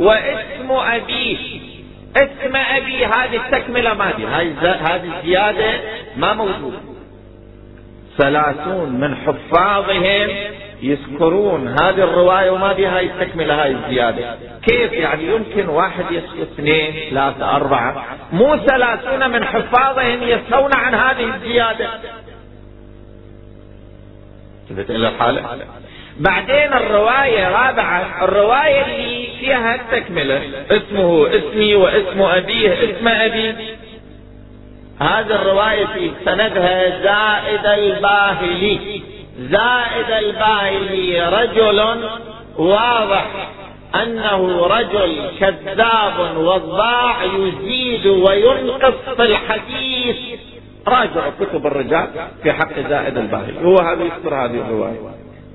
واسم 0.00 0.70
أبيه 0.70 1.60
اسم 2.16 2.56
أبي 2.56 3.06
هذه 3.06 3.36
التكملة 3.36 3.94
ما 3.94 4.12
دي 4.12 4.26
هذه 4.26 5.16
الزيادة 5.16 5.80
ما 6.16 6.32
موجودة. 6.32 6.95
ثلاثون 8.18 8.92
من 8.92 9.16
حفاظهم 9.16 10.28
يذكرون 10.82 11.68
هذه 11.68 12.04
الرواية 12.04 12.50
وما 12.50 12.72
بها 12.72 13.00
التكملة 13.00 13.62
هاي 13.62 13.70
الزيادة. 13.70 14.36
كيف 14.62 14.92
يعني؟ 14.92 15.26
يمكن 15.26 15.68
واحد 15.68 16.04
يسكت 16.10 16.48
اثنين 16.52 17.10
ثلاثة 17.10 17.56
أربعة. 17.56 18.04
مو 18.32 18.56
ثلاثون 18.56 19.30
من 19.30 19.44
حفاظهم 19.44 20.22
يسهون 20.22 20.70
عن 20.74 20.94
هذه 20.94 21.34
الزيادة. 21.34 21.88
انتبهت 24.62 24.90
إلى 24.90 25.08
الحالة؟ 25.08 25.42
بعدين 26.20 26.72
الرواية 26.72 27.48
رابعة 27.48 28.24
الرواية 28.24 28.84
اللي 28.84 29.28
فيها 29.40 29.74
التكملة 29.74 30.42
اسمه 30.70 31.28
اسمي 31.28 31.74
واسم 31.74 32.22
أبيه 32.22 32.72
اسم 32.72 33.08
أبي. 33.08 33.54
هذه 35.00 35.34
الرواية 35.34 35.86
في 35.86 36.10
سندها 36.24 37.02
زائد 37.02 37.66
الباهلي. 37.66 39.02
زائد 39.38 40.24
الباهلي 40.24 41.28
رجل 41.28 42.08
واضح 42.58 43.26
أنه 44.02 44.66
رجل 44.66 45.30
كذاب 45.40 46.36
وضاع 46.36 47.24
يزيد 47.24 48.06
وينقص 48.06 49.14
في 49.16 49.22
الحديث. 49.22 50.16
راجع 50.88 51.30
كتب 51.40 51.66
الرجال 51.66 52.08
في 52.42 52.52
حق 52.52 52.80
زائد 52.88 53.18
الباهلي. 53.18 53.64
هو 53.64 53.78
هذا 53.78 54.04
يذكر 54.04 54.34
هذه 54.34 54.60
الرواية. 54.60 54.98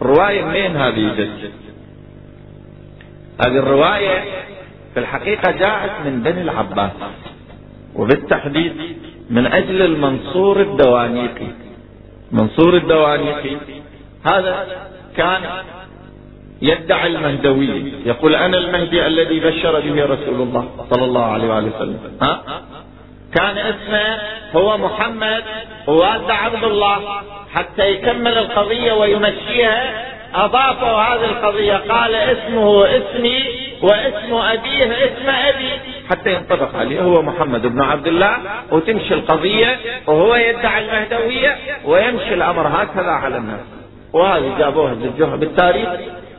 الرواية 0.02 0.46
منين 0.46 0.78
هذه 0.78 1.14
جد 1.18 1.52
هذه 3.46 3.58
الرواية 3.58 4.24
في 4.94 5.00
الحقيقة 5.00 5.52
جاءت 5.52 5.92
من 6.06 6.24
بني 6.24 6.42
العباس. 6.42 6.92
وبالتحديد 7.96 8.98
من 9.32 9.46
أجل 9.46 9.82
المنصور 9.82 10.62
الدوانيقي 10.62 11.48
منصور 12.32 12.76
الدوانيقي 12.76 13.58
هذا 14.26 14.68
كان 15.18 15.42
يدعي 16.62 17.08
المهدوية 17.08 17.92
يقول 18.06 18.36
أنا 18.36 18.58
المهدي 18.58 19.08
الذي 19.08 19.40
بشر 19.40 19.80
به 19.80 20.06
رسول 20.06 20.42
الله 20.42 20.70
صلى 20.90 21.06
الله 21.06 21.26
عليه 21.26 21.48
وآله 21.48 21.72
وسلم. 21.76 22.00
ها؟ 22.22 22.42
كان 23.36 23.58
اسمه 23.58 24.20
هو 24.56 24.78
محمد 24.78 25.44
ووالد 25.88 26.30
عبد 26.30 26.64
الله 26.64 27.00
حتى 27.54 27.92
يكمل 27.92 28.38
القضية 28.38 28.94
ويمشيها. 28.94 30.12
أضافوا 30.36 31.02
هذه 31.02 31.26
القضية 31.26 31.74
قال 31.74 32.16
اسمه 32.16 32.86
اسمي 32.86 33.44
واسم 33.82 34.34
أبيه 34.34 35.06
اسم 35.06 35.30
أبي. 35.30 35.70
حتى 36.12 36.34
ينطبق 36.34 36.76
عليه. 36.76 37.02
هو 37.02 37.22
محمد 37.22 37.68
بن 37.68 37.82
عبد 37.82 38.08
الله 38.08 38.38
وتمشي 38.72 39.14
القضية 39.14 39.80
وهو 40.08 40.36
يدعي 40.36 40.86
المهدوية 40.86 41.58
ويمشي 41.86 42.34
الأمر 42.34 42.68
هكذا 42.68 43.12
على 43.12 43.38
الناس. 43.38 43.60
وهذه 44.14 44.58
جابوها 44.60 44.94
زجوها 44.94 45.36
بالتاريخ 45.36 45.90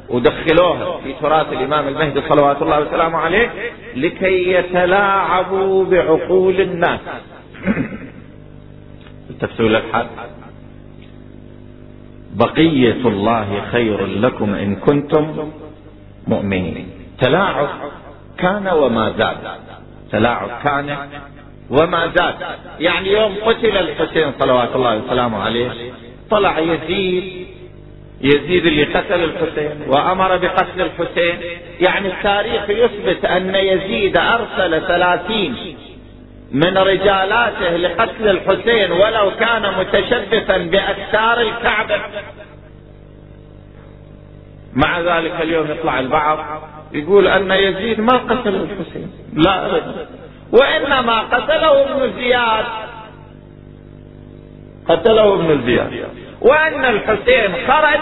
ودخلوها 0.09 0.99
في 1.05 1.15
تراث 1.21 1.53
الإمام 1.53 1.89
المهدي 1.89 2.23
صلوات 2.29 2.63
الله 2.63 2.81
وسلامه 2.81 3.19
عليه 3.19 3.51
لكي 3.97 4.53
يتلاعبوا 4.53 5.85
بعقول 5.85 6.61
الناس. 6.61 7.01
تفسير 9.41 9.67
الحال 9.67 10.07
بقية 12.35 13.09
الله 13.09 13.63
خير 13.73 14.07
لكم 14.07 14.55
إن 14.55 14.77
كنتم 14.77 15.51
مؤمنين. 16.27 16.87
تلاعب. 17.21 17.69
كان 18.43 18.69
وما 18.69 19.15
زاد. 19.19 19.37
تلاعب 20.13 20.49
كان 20.65 20.97
وما 21.71 22.11
زاد. 22.17 22.35
يعني 22.81 23.13
يوم 23.13 23.35
قتل 23.45 23.77
الحسين 23.77 24.33
صلوات 24.41 24.77
الله 24.77 24.97
وسلامه 24.97 25.43
عليه 25.43 25.71
طلع 26.31 26.59
يزيد 26.59 27.47
يزيد 28.21 28.67
اللي 28.67 28.85
قتل 28.85 29.25
الحسين 29.25 29.83
وأمر 29.89 30.37
بقتل 30.37 30.81
الحسين. 30.81 31.39
يعني 31.81 32.09
التاريخ 32.09 32.71
يثبت 32.71 33.25
أن 33.25 33.55
يزيد 33.55 34.17
أرسل 34.17 34.87
ثلاثين 34.87 35.77
من 36.53 36.79
رجالاته 36.79 37.77
لقتل 37.77 38.29
الحسين 38.29 38.93
ولو 38.93 39.31
كان 39.41 39.73
متشبثا 39.79 40.59
باستار 40.59 41.41
الكعبة. 41.41 42.01
مع 44.75 45.01
ذلك 45.01 45.41
اليوم 45.41 45.71
يطلع 45.71 46.01
البعض 46.01 46.39
يقول 46.93 47.27
أن 47.27 47.51
يزيد 47.51 48.01
ما 48.01 48.17
قتل 48.17 48.55
الحسين. 48.55 49.13
لا 49.37 49.67
ابدا 49.67 50.07
وإنما 50.53 51.21
قتله 51.21 51.83
ابن 51.83 52.13
زياد. 52.13 52.65
قتله 54.89 55.35
ابن 55.35 55.63
زياد. 55.67 56.09
وأن 56.41 56.85
الحسين 56.85 57.55
خرج 57.69 58.01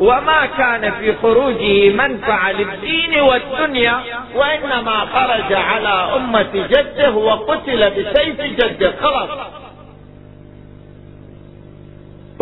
وما 0.00 0.46
كان 0.46 0.92
في 0.92 1.14
خروجه 1.22 1.90
منفعة 1.90 2.52
للدين 2.52 3.20
والدنيا 3.20 4.00
وإنما 4.34 5.00
خرج 5.00 5.52
على 5.52 6.16
أمة 6.16 6.52
جده 6.52 7.10
وقتل 7.10 7.90
بسيف 7.90 8.40
جده. 8.40 8.92
خلاص. 9.02 9.28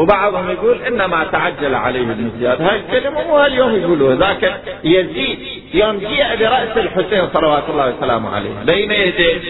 وبعضهم 0.01 0.51
يقول 0.51 0.83
إنما 0.83 1.25
تعجل 1.25 1.75
عليه 1.75 2.01
ابن 2.01 2.31
زياد. 2.39 2.63
هاي 2.63 2.81
الكلمة 2.81 3.23
مو 3.27 3.45
اليوم 3.45 3.77
يقولوا 3.77 4.15
ذاك 4.15 4.61
يزيد 4.85 5.39
يوم 5.75 5.99
جيء 5.99 6.37
برأس 6.41 6.77
الحسين 6.77 7.29
صلوات 7.35 7.63
الله 7.69 7.95
وسلامه 7.97 8.37
عليه. 8.37 8.51
بين 8.67 8.91
يديه 8.91 9.41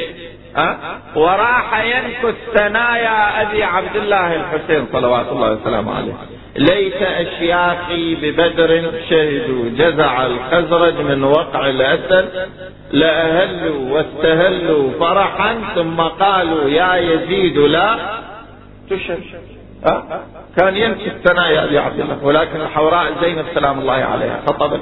أه؟ 0.57 0.77
وراح 1.17 1.85
ينكث 1.85 2.35
ثنايا 2.55 3.43
أبي 3.43 3.63
عبد 3.63 3.97
الله 3.97 4.35
الحسين 4.35 4.87
صلوات 4.93 5.27
الله 5.33 5.53
وسلامه 5.53 5.97
عليه. 5.97 6.13
ليت 6.57 7.03
أشياخي 7.03 8.15
ببدر 8.15 8.93
شهدوا 9.11 9.65
جزع 9.79 10.27
الخزرج 10.27 10.95
من 10.95 11.25
وقع 11.25 11.69
الأسد 11.69 12.49
لأهلوا 12.93 13.91
واستهلوا 13.91 14.91
فرحا 15.01 15.59
ثم 15.75 16.01
قالوا 16.01 16.69
يا 16.69 16.97
يزيد 16.97 17.59
لا 17.59 17.97
تشهد. 18.91 19.60
كان 20.57 20.77
يمشي 20.77 21.07
الثنايا 21.07 21.65
ابي 21.65 21.79
عبد 21.79 22.01
الله. 22.01 22.25
ولكن 22.25 22.61
الحوراء 22.61 23.13
زينب 23.21 23.47
سلام 23.55 23.79
الله 23.79 23.93
عليها. 23.93 24.41
خطبت 24.47 24.81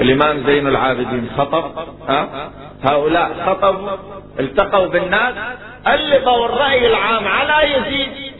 الإمام 0.00 0.46
زين 0.46 0.66
العابدين 0.66 1.30
خطب. 1.38 1.64
هؤلاء 2.90 3.30
خطبوا 3.46 3.90
التقوا 4.40 4.86
بالناس. 4.86 5.34
ألقوا 5.86 6.46
الرأي 6.46 6.86
العام 6.86 7.28
على 7.28 7.74
يزيد. 7.76 8.32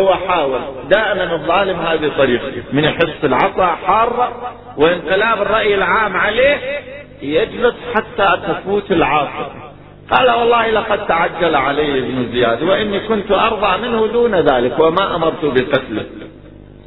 هو 0.00 0.14
حاول. 0.14 0.60
دائما 0.88 1.34
الظالم 1.34 1.80
هذه 1.80 2.12
طريقة 2.18 2.62
من 2.72 2.84
يحس 2.84 3.24
العصا 3.24 3.66
حارة 3.66 4.52
وانقلاب 4.76 5.42
الرأي 5.42 5.74
العام 5.74 6.16
عليه 6.16 6.80
يجلس 7.22 7.74
حتى 7.94 8.40
تفوت 8.48 8.90
العاصفة 8.90 9.69
قال 10.10 10.30
والله 10.30 10.70
لقد 10.70 11.06
تعجل 11.06 11.54
علي 11.54 11.98
ابن 11.98 12.32
زياد 12.32 12.62
وإني 12.62 13.00
كنت 13.00 13.32
أرضى 13.32 13.88
منه 13.88 14.06
دون 14.06 14.34
ذلك 14.34 14.78
وما 14.78 15.16
أمرت 15.16 15.44
بقتله. 15.44 16.06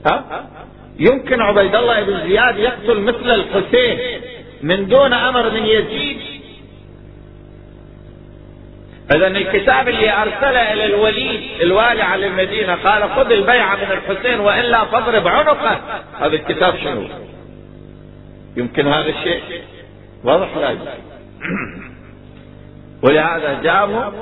ها؟ 0.05 0.45
يمكن 0.99 1.41
عبيد 1.41 1.75
الله 1.75 2.03
بن 2.03 2.27
زياد 2.27 2.57
يقتل 2.57 2.99
مثل 2.99 3.31
الحسين 3.31 4.21
من 4.63 4.87
دون 4.87 5.13
أمر 5.13 5.49
من 5.49 5.65
يزيد. 5.65 6.17
اذا 9.15 9.27
الكتاب 9.27 9.87
اللي 9.87 10.11
أرسله 10.21 10.73
إلى 10.73 10.85
الوليد 10.85 11.41
الوالي 11.61 12.01
على 12.01 12.27
المدينة 12.27 12.75
قال 12.75 13.09
خذ 13.09 13.31
البيعه 13.31 13.75
من 13.75 13.91
الحسين 13.91 14.39
وإلا 14.39 14.85
فاضرب 14.85 15.27
عنقه. 15.27 15.79
هذا 16.19 16.35
الكتاب 16.35 16.75
شنو؟ 16.83 17.07
يمكن 18.57 18.87
هذا 18.87 19.09
الشيء؟ 19.09 19.41
واضح 20.23 20.57
لا 20.57 20.77
ولهذا 23.03 23.61
جابهم 23.63 24.13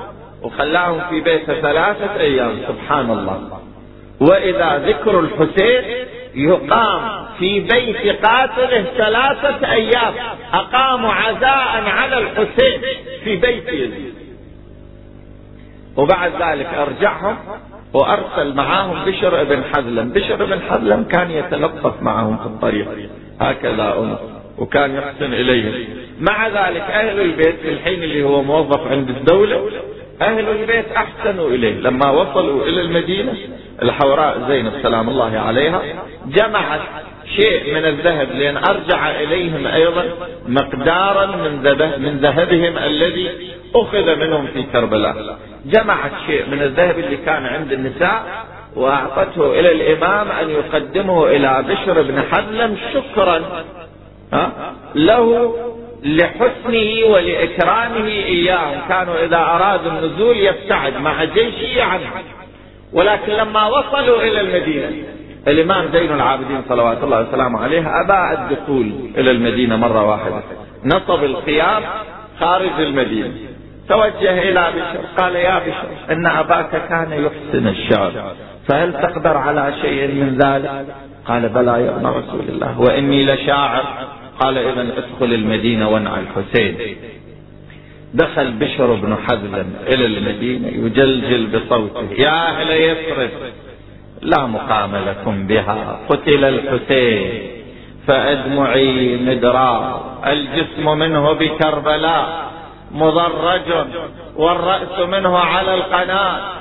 وخلاهم 0.43 1.01
في 1.09 1.21
بيته 1.21 1.61
ثلاثة 1.61 2.19
أيام 2.19 2.57
سبحان 2.67 3.11
الله. 3.11 3.59
وإذا 4.21 4.77
ذكر 4.77 5.19
الحسين 5.19 6.05
يقام 6.35 7.25
في 7.39 7.59
بيت 7.59 8.25
قاتله 8.25 8.83
ثلاثة 8.97 9.71
أيام 9.71 10.13
أقاموا 10.53 11.13
عزاء 11.13 11.83
على 11.87 12.17
الحسين 12.17 12.81
في 13.23 13.35
بيت 13.35 13.67
يزيد 13.67 14.13
وبعد 15.97 16.31
ذلك 16.41 16.65
أرجعهم 16.73 17.37
وأرسل 17.93 18.53
معاهم 18.55 19.05
بشر 19.05 19.43
بن 19.43 19.63
حذلم 19.73 20.09
بشر 20.09 20.45
بن 20.45 20.61
حذلم 20.69 21.03
كان 21.03 21.31
يتلطف 21.31 22.01
معهم 22.01 22.37
في 22.37 22.45
الطريق. 22.45 22.87
هكذا 23.41 23.95
أنس. 23.99 24.40
وكان 24.61 24.95
يحسن 24.95 25.33
إليهم 25.33 25.73
مع 26.19 26.47
ذلك 26.47 26.81
أهل 26.81 27.21
البيت 27.21 27.55
في 27.61 27.69
الحين 27.69 28.03
اللي 28.03 28.23
هو 28.23 28.43
موظف 28.43 28.87
عند 28.87 29.09
الدولة 29.09 29.61
أهل 30.21 30.49
البيت 30.49 30.85
أحسنوا 30.91 31.49
إليه. 31.49 31.73
لما 31.79 32.11
وصلوا 32.11 32.65
إلى 32.65 32.81
المدينة 32.81 33.33
الحوراء 33.81 34.45
زينب 34.47 34.73
سلام 34.83 35.09
الله 35.09 35.39
عليها 35.39 35.81
جمعت 36.25 36.79
شيء 37.39 37.73
من 37.73 37.85
الذهب 37.85 38.27
لأن 38.31 38.57
أرجع 38.57 39.11
إليهم 39.21 39.67
أيضا 39.67 40.05
مقدارا 40.47 41.25
من, 41.25 41.51
من 41.97 42.17
ذهبهم 42.21 42.77
الذي 42.77 43.29
أخذ 43.75 44.15
منهم 44.15 44.47
في 44.53 44.63
كربلاء. 44.63 45.37
جمعت 45.65 46.11
شيء 46.27 46.45
من 46.51 46.61
الذهب 46.61 46.99
اللي 46.99 47.17
كان 47.17 47.45
عند 47.45 47.71
النساء 47.71 48.45
وأعطته 48.75 49.59
إلى 49.59 49.71
الإمام 49.71 50.31
أن 50.31 50.49
يقدمه 50.49 51.27
إلى 51.27 51.65
بشر 51.69 52.01
بن 52.01 52.21
حزلم 52.31 52.77
شكرا 52.93 53.41
له 54.95 55.55
لحسنه 56.03 57.05
ولإكرامه 57.13 58.07
إياهم 58.07 58.79
كانوا 58.89 59.25
إذا 59.25 59.37
أرادوا 59.37 59.91
النزول 59.91 60.37
يبتعد 60.37 60.97
مع 60.97 61.23
جيشه 61.23 61.83
عنه. 61.83 62.09
ولكن 62.93 63.31
لما 63.31 63.67
وصلوا 63.67 64.21
إلى 64.21 64.41
المدينة 64.41 64.91
الإمام 65.47 65.91
زين 65.93 66.11
العابدين 66.11 66.61
صلوات 66.69 67.03
الله 67.03 67.21
وسلامه 67.21 67.63
عليه 67.63 67.83
أبى 68.01 68.41
الدخول 68.41 68.91
إلى 69.17 69.31
المدينة 69.31 69.75
مرة 69.75 70.09
واحدة. 70.09 70.43
نصب 70.85 71.23
الخيام 71.23 71.83
خارج 72.39 72.79
المدينة. 72.79 73.31
توجه 73.89 74.41
إلى 74.49 74.71
بشر 74.75 74.99
قال 75.17 75.35
يا 75.35 75.59
بشر 75.59 76.13
إن 76.13 76.25
أباك 76.25 76.87
كان 76.89 77.11
يحسن 77.11 77.67
الشعر. 77.67 78.11
فهل 78.69 78.93
تقدر 78.93 79.37
على 79.37 79.73
شيء 79.81 80.07
من 80.07 80.37
ذلك؟ 80.43 80.85
قال 81.25 81.49
بلى 81.49 81.71
يا 81.71 81.89
ابن 81.89 82.07
رسول 82.07 82.45
الله 82.49 82.79
وإني 82.79 83.25
لشاعر. 83.25 83.83
قال 84.39 84.57
إذا 84.57 84.81
ادخل 84.81 85.33
المدينة 85.33 85.89
وانع 85.89 86.19
الحسين. 86.19 86.97
دخل 88.13 88.51
بشر 88.51 88.93
بن 88.93 89.17
حذلم 89.27 89.73
إلى 89.87 90.05
المدينة 90.05 90.67
يجلجل 90.67 91.47
بصوته 91.47 92.07
يا 92.17 92.47
أهل 92.49 92.71
يثرب 92.71 93.29
لا 94.21 94.45
مقام 94.45 94.95
لكم 94.95 95.47
بها 95.47 95.99
قتل 96.09 96.45
الحسين 96.45 97.41
فأدمعي 98.07 99.17
مدرار 99.17 100.19
الجسم 100.27 100.97
منه 100.97 101.33
بكربلاء 101.33 102.51
مضرج 102.91 103.87
والرأس 104.35 104.99
منه 104.99 105.37
على 105.37 105.73
القناة. 105.73 106.60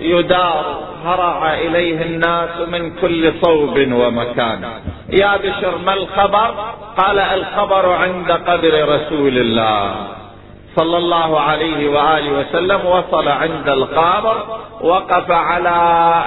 يدار 0.00 0.80
هرع 1.04 1.54
إليه 1.54 2.02
الناس 2.02 2.68
من 2.68 2.90
كل 3.00 3.32
صوب 3.42 3.78
ومكان. 3.92 4.64
يا 5.08 5.36
بشر 5.36 5.78
ما 5.86 5.94
الخبر؟ 5.94 6.54
قال 6.96 7.18
الخبر 7.18 7.92
عند 7.92 8.32
قبر 8.32 8.88
رسول 8.88 9.38
الله. 9.38 9.94
صلى 10.76 10.96
الله 10.96 11.40
عليه 11.40 11.88
وآله 11.90 12.32
وسلم 12.40 12.86
وصل 12.86 13.28
عند 13.28 13.68
القابر 13.68 14.36
وقف 14.80 15.30
على 15.30 15.78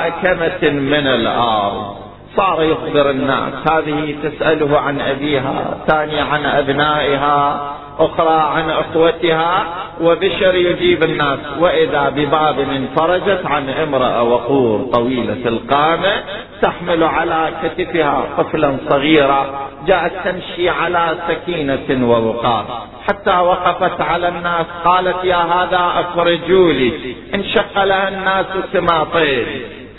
أكمة 0.07 0.69
من 0.69 1.07
الأرض. 1.07 1.95
صار 2.35 2.63
يخبر 2.63 3.09
الناس. 3.09 3.53
هذه 3.71 4.15
تسأله 4.23 4.79
عن 4.79 5.01
أبيها 5.01 5.77
ثانية 5.87 6.21
عن 6.21 6.45
أبنائها. 6.45 7.73
أخرى 7.99 8.41
عن 8.55 8.69
أخوتها 8.69 9.65
وبشر 10.01 10.55
يجيب 10.55 11.03
الناس. 11.03 11.39
وإذا 11.59 12.09
بباب 12.09 12.59
انفرجت 12.59 13.45
عن 13.45 13.69
امرأة 13.69 14.23
وقور 14.23 14.89
طويلة 14.93 15.47
القامة 15.47 16.13
تحمل 16.61 17.03
على 17.03 17.49
كتفها 17.63 18.23
طفلا 18.37 18.77
صغيرا 18.89 19.69
جاءت 19.87 20.11
تمشي 20.25 20.69
على 20.69 21.17
سكينة 21.27 22.09
ووقار. 22.09 22.65
حتى 23.07 23.37
وقفت 23.37 24.01
على 24.01 24.27
الناس 24.27 24.65
قالت 24.85 25.23
يا 25.23 25.37
هذا 25.37 25.91
أخرجوا 25.99 26.73
لي 26.73 27.15
انشق 27.35 27.83
لها 27.83 28.07
الناس 28.07 28.45
سماطين. 28.73 29.45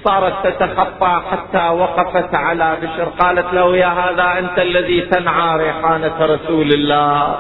صارت 0.05 0.47
تتخطى 0.47 1.21
حتى 1.31 1.69
وقفت 1.69 2.35
على 2.35 2.77
بشر. 2.83 3.09
قالت 3.21 3.55
له 3.55 3.77
يا 3.77 3.87
هذا 3.87 4.39
أنت 4.39 4.59
الذي 4.59 5.01
تنعى 5.01 5.59
ريحانة 5.59 6.15
رسول 6.21 6.73
الله. 6.73 7.37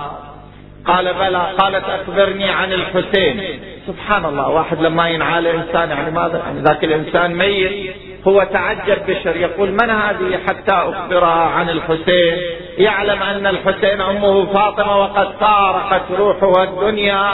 قال 0.86 1.14
بلى 1.14 1.52
قالت 1.58 1.84
أخبرني 1.84 2.50
عن 2.50 2.72
الحسين. 2.72 3.60
سبحان 3.86 4.24
الله 4.24 4.48
واحد 4.48 4.80
لما 4.80 5.08
ينعى 5.08 5.38
الإنسان 5.38 5.90
يعني 5.90 6.10
ماذا؟ 6.10 6.38
يعني 6.38 6.60
ذاك 6.60 6.84
الإنسان 6.84 7.34
ميت 7.34 7.96
هو 8.28 8.42
تعجب 8.52 9.06
بشر 9.06 9.36
يقول 9.36 9.70
من 9.70 9.90
هذه 9.90 10.38
حتى 10.46 10.72
أخبرها 10.72 11.44
عن 11.48 11.70
الحسين؟ 11.70 12.38
يعلم 12.78 13.22
أن 13.22 13.46
الحسين 13.46 14.00
أمه 14.00 14.46
فاطمة 14.46 15.00
وقد 15.00 15.28
فارقت 15.40 16.10
روحها 16.18 16.64
الدنيا. 16.64 17.32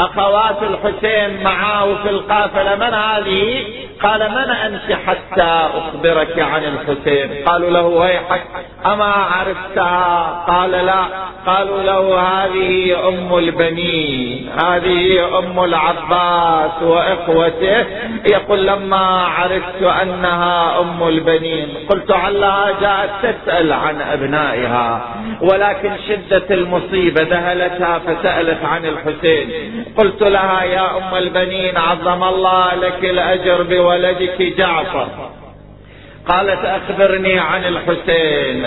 أخوات 0.00 0.56
الحسين 0.62 1.42
معه 1.42 1.94
في 2.02 2.10
القافلة 2.10 2.74
من 2.74 2.94
هذه؟ 2.94 3.64
قال 4.02 4.30
من 4.30 4.50
أنت 4.50 4.98
حتى 5.06 5.68
أخبرك 5.74 6.38
عن 6.38 6.64
الحسين؟ 6.64 7.44
قالوا 7.46 7.70
له 7.70 7.82
ويحك. 7.82 8.42
أما 8.86 9.04
عرفتها 9.04 10.44
قال 10.48 10.70
لا. 10.70 11.04
قالوا 11.46 11.82
له 11.82 12.20
هذه 12.20 13.08
أم 13.08 13.38
البنين 13.38 14.48
هذه 14.64 15.38
أم 15.38 15.64
العباس 15.64 16.82
وإخوته. 16.82 17.86
يقول 18.26 18.66
لما 18.66 19.26
عرفت 19.26 19.82
أنها 20.02 20.80
أم 20.80 21.08
البنين 21.08 21.68
قلت 21.88 22.10
علها 22.10 22.80
جاءت 22.80 23.10
تسأل 23.22 23.72
عن 23.72 24.00
أبنائها 24.00 25.00
ولكن 25.40 25.92
شدة 26.08 26.54
المصيبة 26.54 27.22
ذهلتها 27.22 27.98
فسألت 27.98 28.64
عن 28.64 28.84
الحسين. 28.86 29.85
قلت 29.96 30.22
لها 30.22 30.62
يا 30.62 30.96
أم 30.98 31.14
البنين 31.14 31.76
عظم 31.76 32.24
الله 32.24 32.74
لك 32.74 33.04
الأجر 33.04 33.62
بولدك 33.62 34.42
جعفر. 34.42 35.30
قالت 36.28 36.64
أخبرني 36.64 37.38
عن 37.38 37.64
الحسين. 37.64 38.66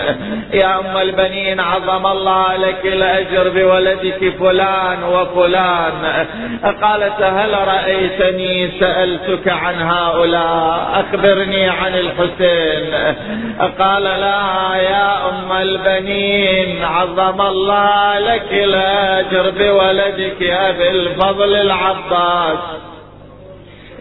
يا 0.54 0.80
أم 0.80 0.98
البنين 0.98 1.60
عظم 1.60 2.08
الله 2.08 2.56
لك 2.56 2.86
الأجر 2.86 3.50
بولدك 3.50 4.34
فلان 4.40 5.04
وفلان. 5.04 6.26
قالت 6.82 7.22
هل 7.22 7.54
رأيتني 7.68 8.72
سألتك 8.80 9.48
عن 9.48 9.82
هؤلاء؟ 9.82 11.06
أخبرني 11.06 11.70
عن 11.70 11.94
الحسين. 11.94 13.16
قال 13.80 14.04
لا 14.04 14.76
يا 14.76 15.30
أم 15.30 15.52
البنين 15.52 16.84
عظم 16.84 17.42
الله 17.42 18.20
لك 18.20 18.52
الأجر 18.52 19.50
بولدك 19.50 20.44
أبي 20.44 20.90
الفضل 20.90 21.56
العباس. 21.56 22.60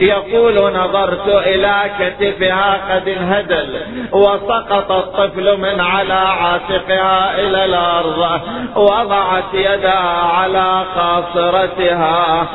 يقول 0.01 0.55
نظرت 0.55 1.29
إلى 1.29 1.75
كتفها 1.99 2.81
قد 2.91 3.09
انهدل 3.09 3.81
وسقط 4.13 4.93
الطفل 4.93 5.57
من 5.57 5.81
على 5.81 6.13
عاتقها 6.13 7.41
إلى 7.41 7.65
الأرض 7.65 8.41
وضعت 8.77 9.55
يدها 9.55 10.33
على 10.39 10.85
خاصرتها. 10.95 12.47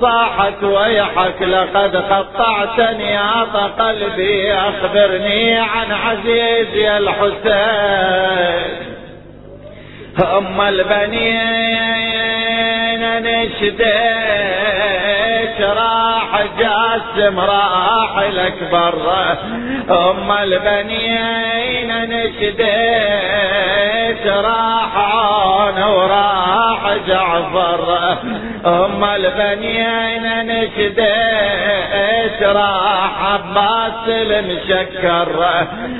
صاحت 0.00 0.62
ويحك 0.62 1.42
لقد 1.42 1.96
قطعتني 1.96 3.16
عط 3.16 3.56
قلبي 3.56 4.54
أخبرني 4.54 5.58
عن 5.58 5.92
عزيزي 5.92 6.96
الحسين. 6.96 8.88
أم 10.36 10.60
البنين 10.60 12.08
نشديك 13.22 14.77
راح 15.68 16.42
جاسم 16.58 17.40
راح 17.40 18.18
الأكبر. 18.18 19.12
أم 19.90 20.32
البنين 20.32 21.90
نشديك 22.10 22.66
راح 24.26 24.94
وراح 25.78 26.96
جعفر. 27.06 27.98
أم 28.66 29.04
البنين 29.04 30.46
نشديك 30.46 32.42
راح 32.42 33.24
عباس 33.24 34.08
المشكر. 34.08 35.30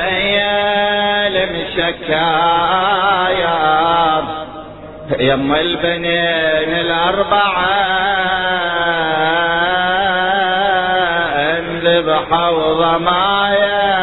المشكايا 2.05 3.65
يم 5.19 5.55
البنين 5.55 6.71
الأربعة 6.81 7.65
انذبحوا 11.59 12.49
وضمايا 12.49 13.95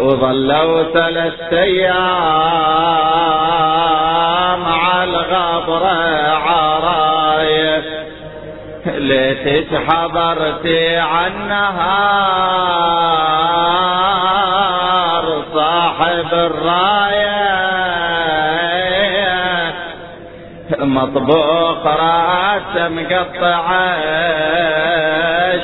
وظل 0.00 0.16
ظلوا 0.26 0.82
ثلاثة 0.82 1.62
أيام 1.62 1.96
على 4.64 5.04
الغبرة 5.04 5.96
عراية. 6.30 7.82
ليتك 8.86 9.82
حضرتي 9.88 10.96
عنها. 10.96 12.36
صاحب 15.98 16.32
الراية 16.32 17.36
مطبوخ 20.78 21.86
راسه 21.86 22.88
مقطعه 22.88 23.96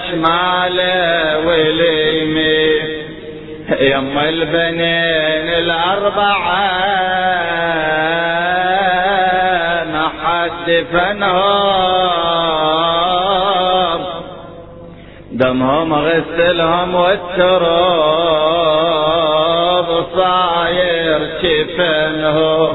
شماله 0.09 1.39
واليمين 1.47 2.87
يم 3.81 4.19
البنين 4.19 5.49
الأربعة. 5.65 6.63
ما 9.93 10.05
حد 10.25 10.69
فنهم 10.93 12.41
دمهم 15.33 15.95
غسلهم 15.95 16.95
والتراب 16.95 18.63
صاير 20.23 21.21
شفنهم 21.43 22.73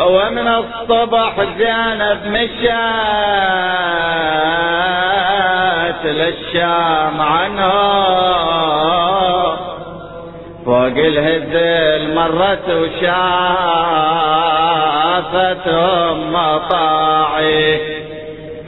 ومن 0.00 0.48
الصبح 0.48 1.32
زينب 1.58 2.20
مشات 2.26 2.74
للشام 6.04 7.16
عنهم 7.20 7.84
فوق 10.64 10.96
الهزل 10.96 12.14
مرت 12.14 12.68
وشافتهم 12.70 13.14
مطاعي 16.32 17.80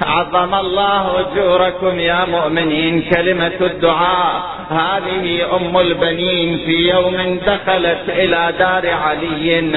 عظم 0.03 0.55
الله 0.55 1.03
أجوركم 1.21 2.01
يا 2.01 2.25
مؤمنين 2.25 3.03
كلمة 3.15 3.59
الدعاء. 3.61 4.36
هذه 4.77 5.57
أم 5.57 5.79
البنين 5.79 6.59
في 6.59 6.91
يوم 6.91 7.41
دخلت 7.47 8.05
إلى 8.09 8.53
دار 8.59 8.91
علي. 8.91 9.71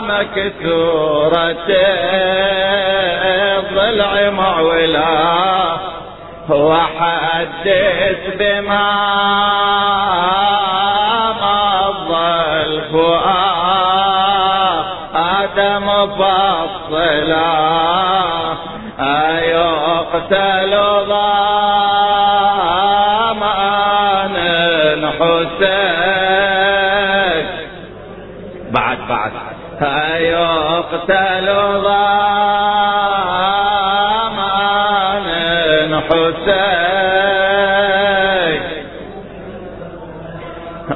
مكسورة 0.03 1.67
الضلع 3.57 4.29
معولا 4.29 5.77
وحدث 6.49 8.35
بما 8.39 8.91
مضى 11.41 12.31
الفؤاد 12.61 13.71
مفصلا. 15.81 17.51
أيقتل 18.99 20.80
أيقتل 30.21 31.47
ضامان 31.83 32.31
حسين. 36.09 36.61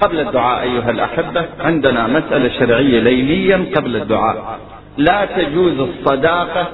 قبل 0.00 0.20
الدعاء 0.20 0.62
أيها 0.62 0.90
الأحبة 0.90 1.46
عندنا 1.60 2.06
مسألة 2.06 2.58
شرعية 2.58 3.00
ليليا 3.00 3.66
قبل 3.76 3.96
الدعاء. 3.96 4.58
لا 4.96 5.24
تجوز 5.24 5.80
الصداقة 5.80 6.68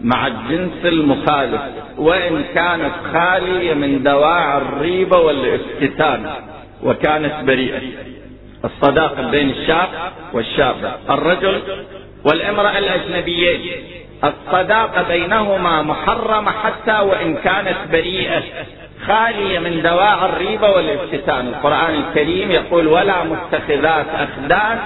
مع 0.00 0.26
الجنس 0.26 0.84
المخالف 0.84 1.60
وإن 1.98 2.44
كانت 2.54 2.92
خالية 3.12 3.74
من 3.74 4.02
دواعي 4.02 4.58
الريبة 4.58 5.18
والافتتان 5.18 6.30
وكانت 6.82 7.34
بريئة. 7.44 7.80
الصداقة 8.64 9.30
بين 9.30 9.50
الشاب 9.50 9.88
والشابة 10.32 10.92
الرجل 11.10 11.60
والامرأة 12.24 12.78
الأجنبيين 12.78 13.60
الصداقة 14.24 15.02
بينهما 15.08 15.82
محرمة 15.82 16.50
حتى 16.50 16.98
وإن 17.00 17.34
كانت 17.34 17.76
بريئة. 17.92 18.42
خالية 19.08 19.58
من 19.58 19.82
دواعي 19.82 20.24
الريبة 20.24 20.70
والافتتان 20.70 21.46
القرآن 21.46 21.94
الكريم 21.94 22.50
يقول 22.50 22.86
ولا 22.86 23.24
متخذات 23.24 24.06
أخدان 24.14 24.78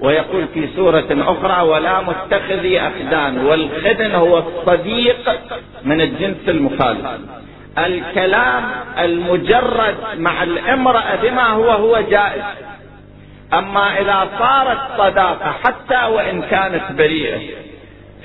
ويقول 0.00 0.46
في 0.54 0.68
سورة 0.76 1.06
أخرى 1.10 1.68
ولا 1.68 2.00
متخذي 2.00 2.80
أخدان. 2.80 3.46
والخدن 3.46 4.14
هو 4.14 4.38
الصديق 4.38 5.40
من 5.84 6.00
الجنس 6.00 6.48
المخالف. 6.48 7.06
الكلام 7.78 8.64
المجرد 8.98 9.96
مع 10.18 10.42
الامرأة 10.42 11.16
بما 11.22 11.48
هو 11.48 11.70
هو 11.70 12.00
جائز. 12.00 12.42
أما 13.58 14.00
إذا 14.00 14.28
صارت 14.38 14.78
صداقة 14.98 15.54
حتى 15.64 16.12
وإن 16.12 16.42
كانت 16.42 16.92
بريئة 16.92 17.40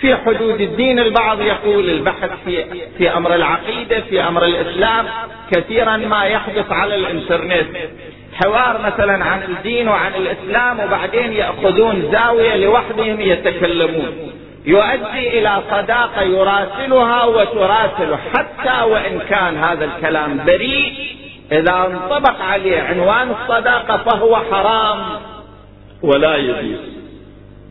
في 0.02 0.16
حدود 0.16 0.62
الدين 0.62 1.00
البعض 1.00 1.42
يقول 1.42 1.90
البحث 1.90 2.30
في, 2.46 2.66
في 2.98 3.18
أمر 3.18 3.36
العقيدة 3.36 4.00
في 4.00 4.22
أمر 4.22 4.46
الإسلام 4.46 5.06
كثيرا 5.52 5.98
ما 5.98 6.24
يحدث 6.24 6.72
على 6.72 6.96
الإنترنت. 6.96 7.78
حوار 8.44 8.82
مثلا 8.82 9.26
عن 9.26 9.44
الدين 9.44 9.88
وعن 9.88 10.12
الإسلام 10.16 10.80
وبعدين 10.80 11.34
يأخذون 11.34 12.10
زاوية 12.12 12.56
لوحدهم 12.56 13.22
يتكلمون. 13.22 14.32
يؤدي 14.66 15.40
إلى 15.40 15.62
صداقة 15.72 16.22
يراسلها 16.22 17.26
وتراسله 17.26 18.20
حتى 18.34 18.84
وإن 18.86 19.20
كان 19.30 19.58
هذا 19.58 19.86
الكلام 19.86 20.46
بريء. 20.46 20.94
إذا 21.52 21.74
انطبق 21.74 22.42
عليه 22.42 22.82
عنوان 22.82 23.36
الصداقة 23.42 23.98
فهو 23.98 24.36
حرام. 24.36 25.00
ولا 26.02 26.38
يجوز. 26.38 26.99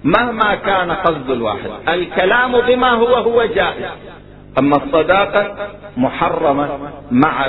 مهما 0.04 0.54
كان 0.54 0.90
قصد 0.90 1.30
الواحد. 1.30 1.70
الكلام 1.88 2.60
بما 2.60 2.90
هو 2.90 3.14
هو 3.14 3.44
جائز. 3.44 3.84
أما 4.58 4.76
الصداقة 4.76 5.54
محرمة 5.96 6.68
مع 7.10 7.46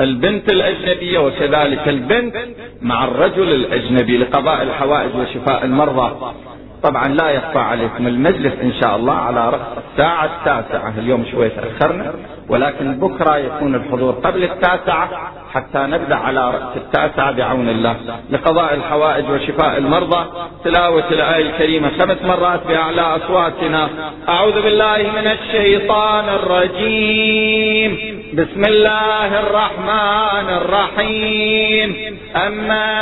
البنت 0.00 0.52
الأجنبية 0.52 1.18
وكذلك 1.18 1.88
البنت 1.88 2.36
مع 2.82 3.04
الرجل 3.04 3.54
الأجنبي 3.54 4.18
لقضاء 4.18 4.62
الحوائج 4.62 5.16
وشفاء 5.16 5.64
المرضى. 5.64 6.34
طبعا 6.82 7.08
لا 7.08 7.30
يخفى 7.30 7.58
عليكم 7.58 8.06
المجلس 8.06 8.52
إن 8.62 8.72
شاء 8.82 8.96
الله 8.96 9.14
على 9.14 9.50
رأس 9.50 9.60
الساعة 9.92 10.24
التاسعة. 10.24 10.94
اليوم 10.98 11.24
شوي 11.32 11.48
تأخرنا 11.48 12.14
ولكن 12.48 12.98
بكرة 12.98 13.36
يكون 13.36 13.74
الحضور 13.74 14.12
قبل 14.12 14.44
التاسعة. 14.44 15.32
حتى 15.54 15.78
نبدأ 15.78 16.16
على 16.16 16.50
رأس 16.50 16.76
التاسعة 16.76 17.30
بعون 17.30 17.68
الله 17.68 17.96
لقضاء 18.30 18.74
الحوائج 18.74 19.30
وشفاء 19.30 19.78
المرضى. 19.78 20.26
تلاوة 20.64 21.04
الآية 21.10 21.50
الكريمة 21.50 21.90
خمس 21.98 22.16
مرات 22.24 22.60
بأعلى 22.68 23.00
أصواتنا. 23.00 23.88
أعوذ 24.28 24.62
بالله 24.62 24.96
من 24.96 25.26
الشيطان 25.26 26.24
الرجيم. 26.28 27.98
بسم 28.34 28.64
الله 28.64 29.40
الرحمن 29.40 30.48
الرحيم. 30.48 32.18
أما 32.36 32.92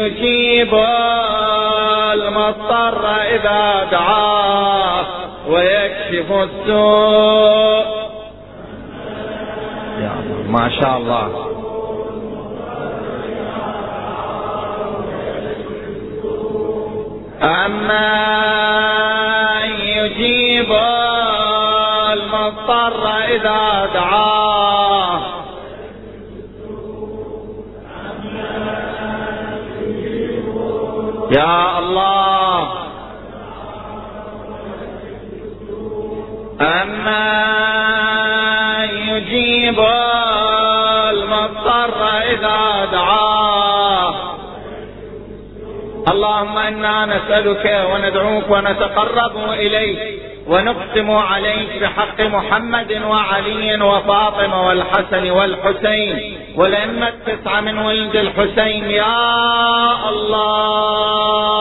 يجيب 0.00 0.74
المضطر 2.12 3.06
إذا 3.34 3.88
دعاه 3.90 5.04
ويكشف 5.48 6.32
السوء 6.32 8.03
ما 10.54 10.70
شاء 10.80 10.96
الله. 10.98 11.30
أما 17.42 18.14
يجيب 19.64 20.72
المضطر 22.12 23.08
إذا 23.34 23.90
دعاه. 23.94 25.20
يا 31.36 31.78
الله. 31.78 32.68
أما 36.60 37.24
يجيب 38.84 40.03
إذا 42.34 42.84
دعاه 42.92 44.14
اللهم 46.12 46.58
إنا 46.58 47.06
نسألك 47.06 47.64
وندعوك 47.92 48.50
ونتقرب 48.50 49.36
إليك 49.52 49.98
ونقسم 50.48 51.10
عليك 51.10 51.82
بحق 51.82 52.20
محمد 52.20 52.92
وعلي 53.10 53.82
وفاطمة 53.82 54.66
والحسن 54.66 55.30
والحسين 55.30 56.38
والأئمة 56.56 57.08
التسعة 57.08 57.60
من 57.60 57.78
ولد 57.78 58.16
الحسين. 58.16 58.90
يا 58.90 60.08
الله. 60.08 61.54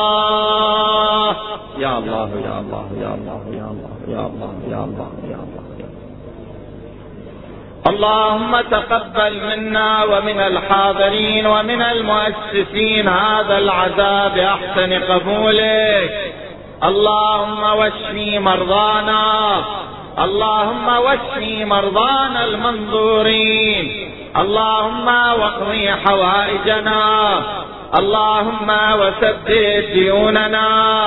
يا 1.78 1.98
الله 1.98 2.30
يا 2.48 2.60
الله 2.60 2.86
يا 3.04 3.12
الله 3.18 3.42
يا 3.60 3.68
الله 3.72 3.94
يا 4.08 4.22
الله 4.28 4.54
يا 4.72 4.84
الله. 4.84 5.10
اللهم 7.88 8.62
تقبل 8.62 9.42
منا 9.44 10.04
ومن 10.04 10.40
الحاضرين 10.40 11.48
ومن 11.48 11.82
المؤسسين 11.82 13.10
هذا 13.10 13.58
العذاب 13.58 14.34
بأحسن 14.34 14.94
قبولك. 14.94 16.34
اللهم 16.84 17.64
واشفي 17.64 18.40
مرضانا. 18.40 19.56
اللهم 20.24 20.88
واشفي 20.88 21.66
مرضانا 21.66 22.46
المنظورين. 22.46 24.14
اللهم 24.38 25.08
واقضي 25.08 25.92
حوائجنا. 25.92 27.30
اللهم 27.98 28.70
وسدد 29.00 29.86
ديوننا. 29.94 31.06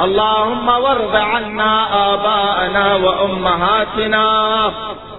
اللهم 0.00 0.68
وارض 0.68 1.16
عنا 1.16 1.86
آباءنا 2.14 2.94
وأمهاتنا. 2.94 4.70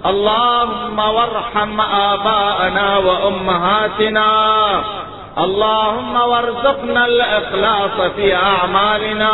اللهم 0.06 1.00
وارحم 1.00 1.82
آباءنا 1.82 2.98
وأمهاتنا. 2.98 4.32
اللهم 5.38 6.16
وارزقنا 6.16 7.06
الإخلاص 7.06 8.12
في 8.16 8.36
أعمالنا. 8.36 9.34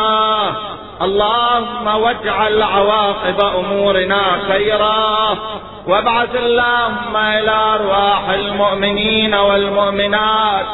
اللهم 1.01 1.87
واجعل 1.87 2.63
عواقب 2.63 3.41
أمورنا 3.59 4.21
خيرا. 4.47 5.35
وابعث 5.87 6.35
اللهم 6.35 7.17
إلى 7.17 7.51
أرواح 7.51 8.29
المؤمنين 8.29 9.35
والمؤمنات. 9.35 10.65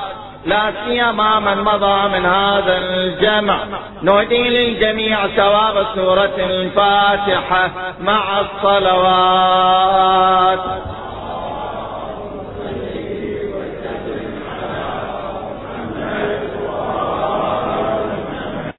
لا 0.45 0.73
سيما 0.85 1.39
من 1.39 1.63
مضى 1.63 2.09
من 2.09 2.25
هذا 2.25 2.77
الجمع. 2.77 3.59
نهدي 4.01 4.49
للجميع 4.49 5.27
ثواب 5.27 5.85
سورة 5.95 6.35
الفاتحة 6.37 7.71
مع 8.01 8.39
الصلوات. 8.39 10.15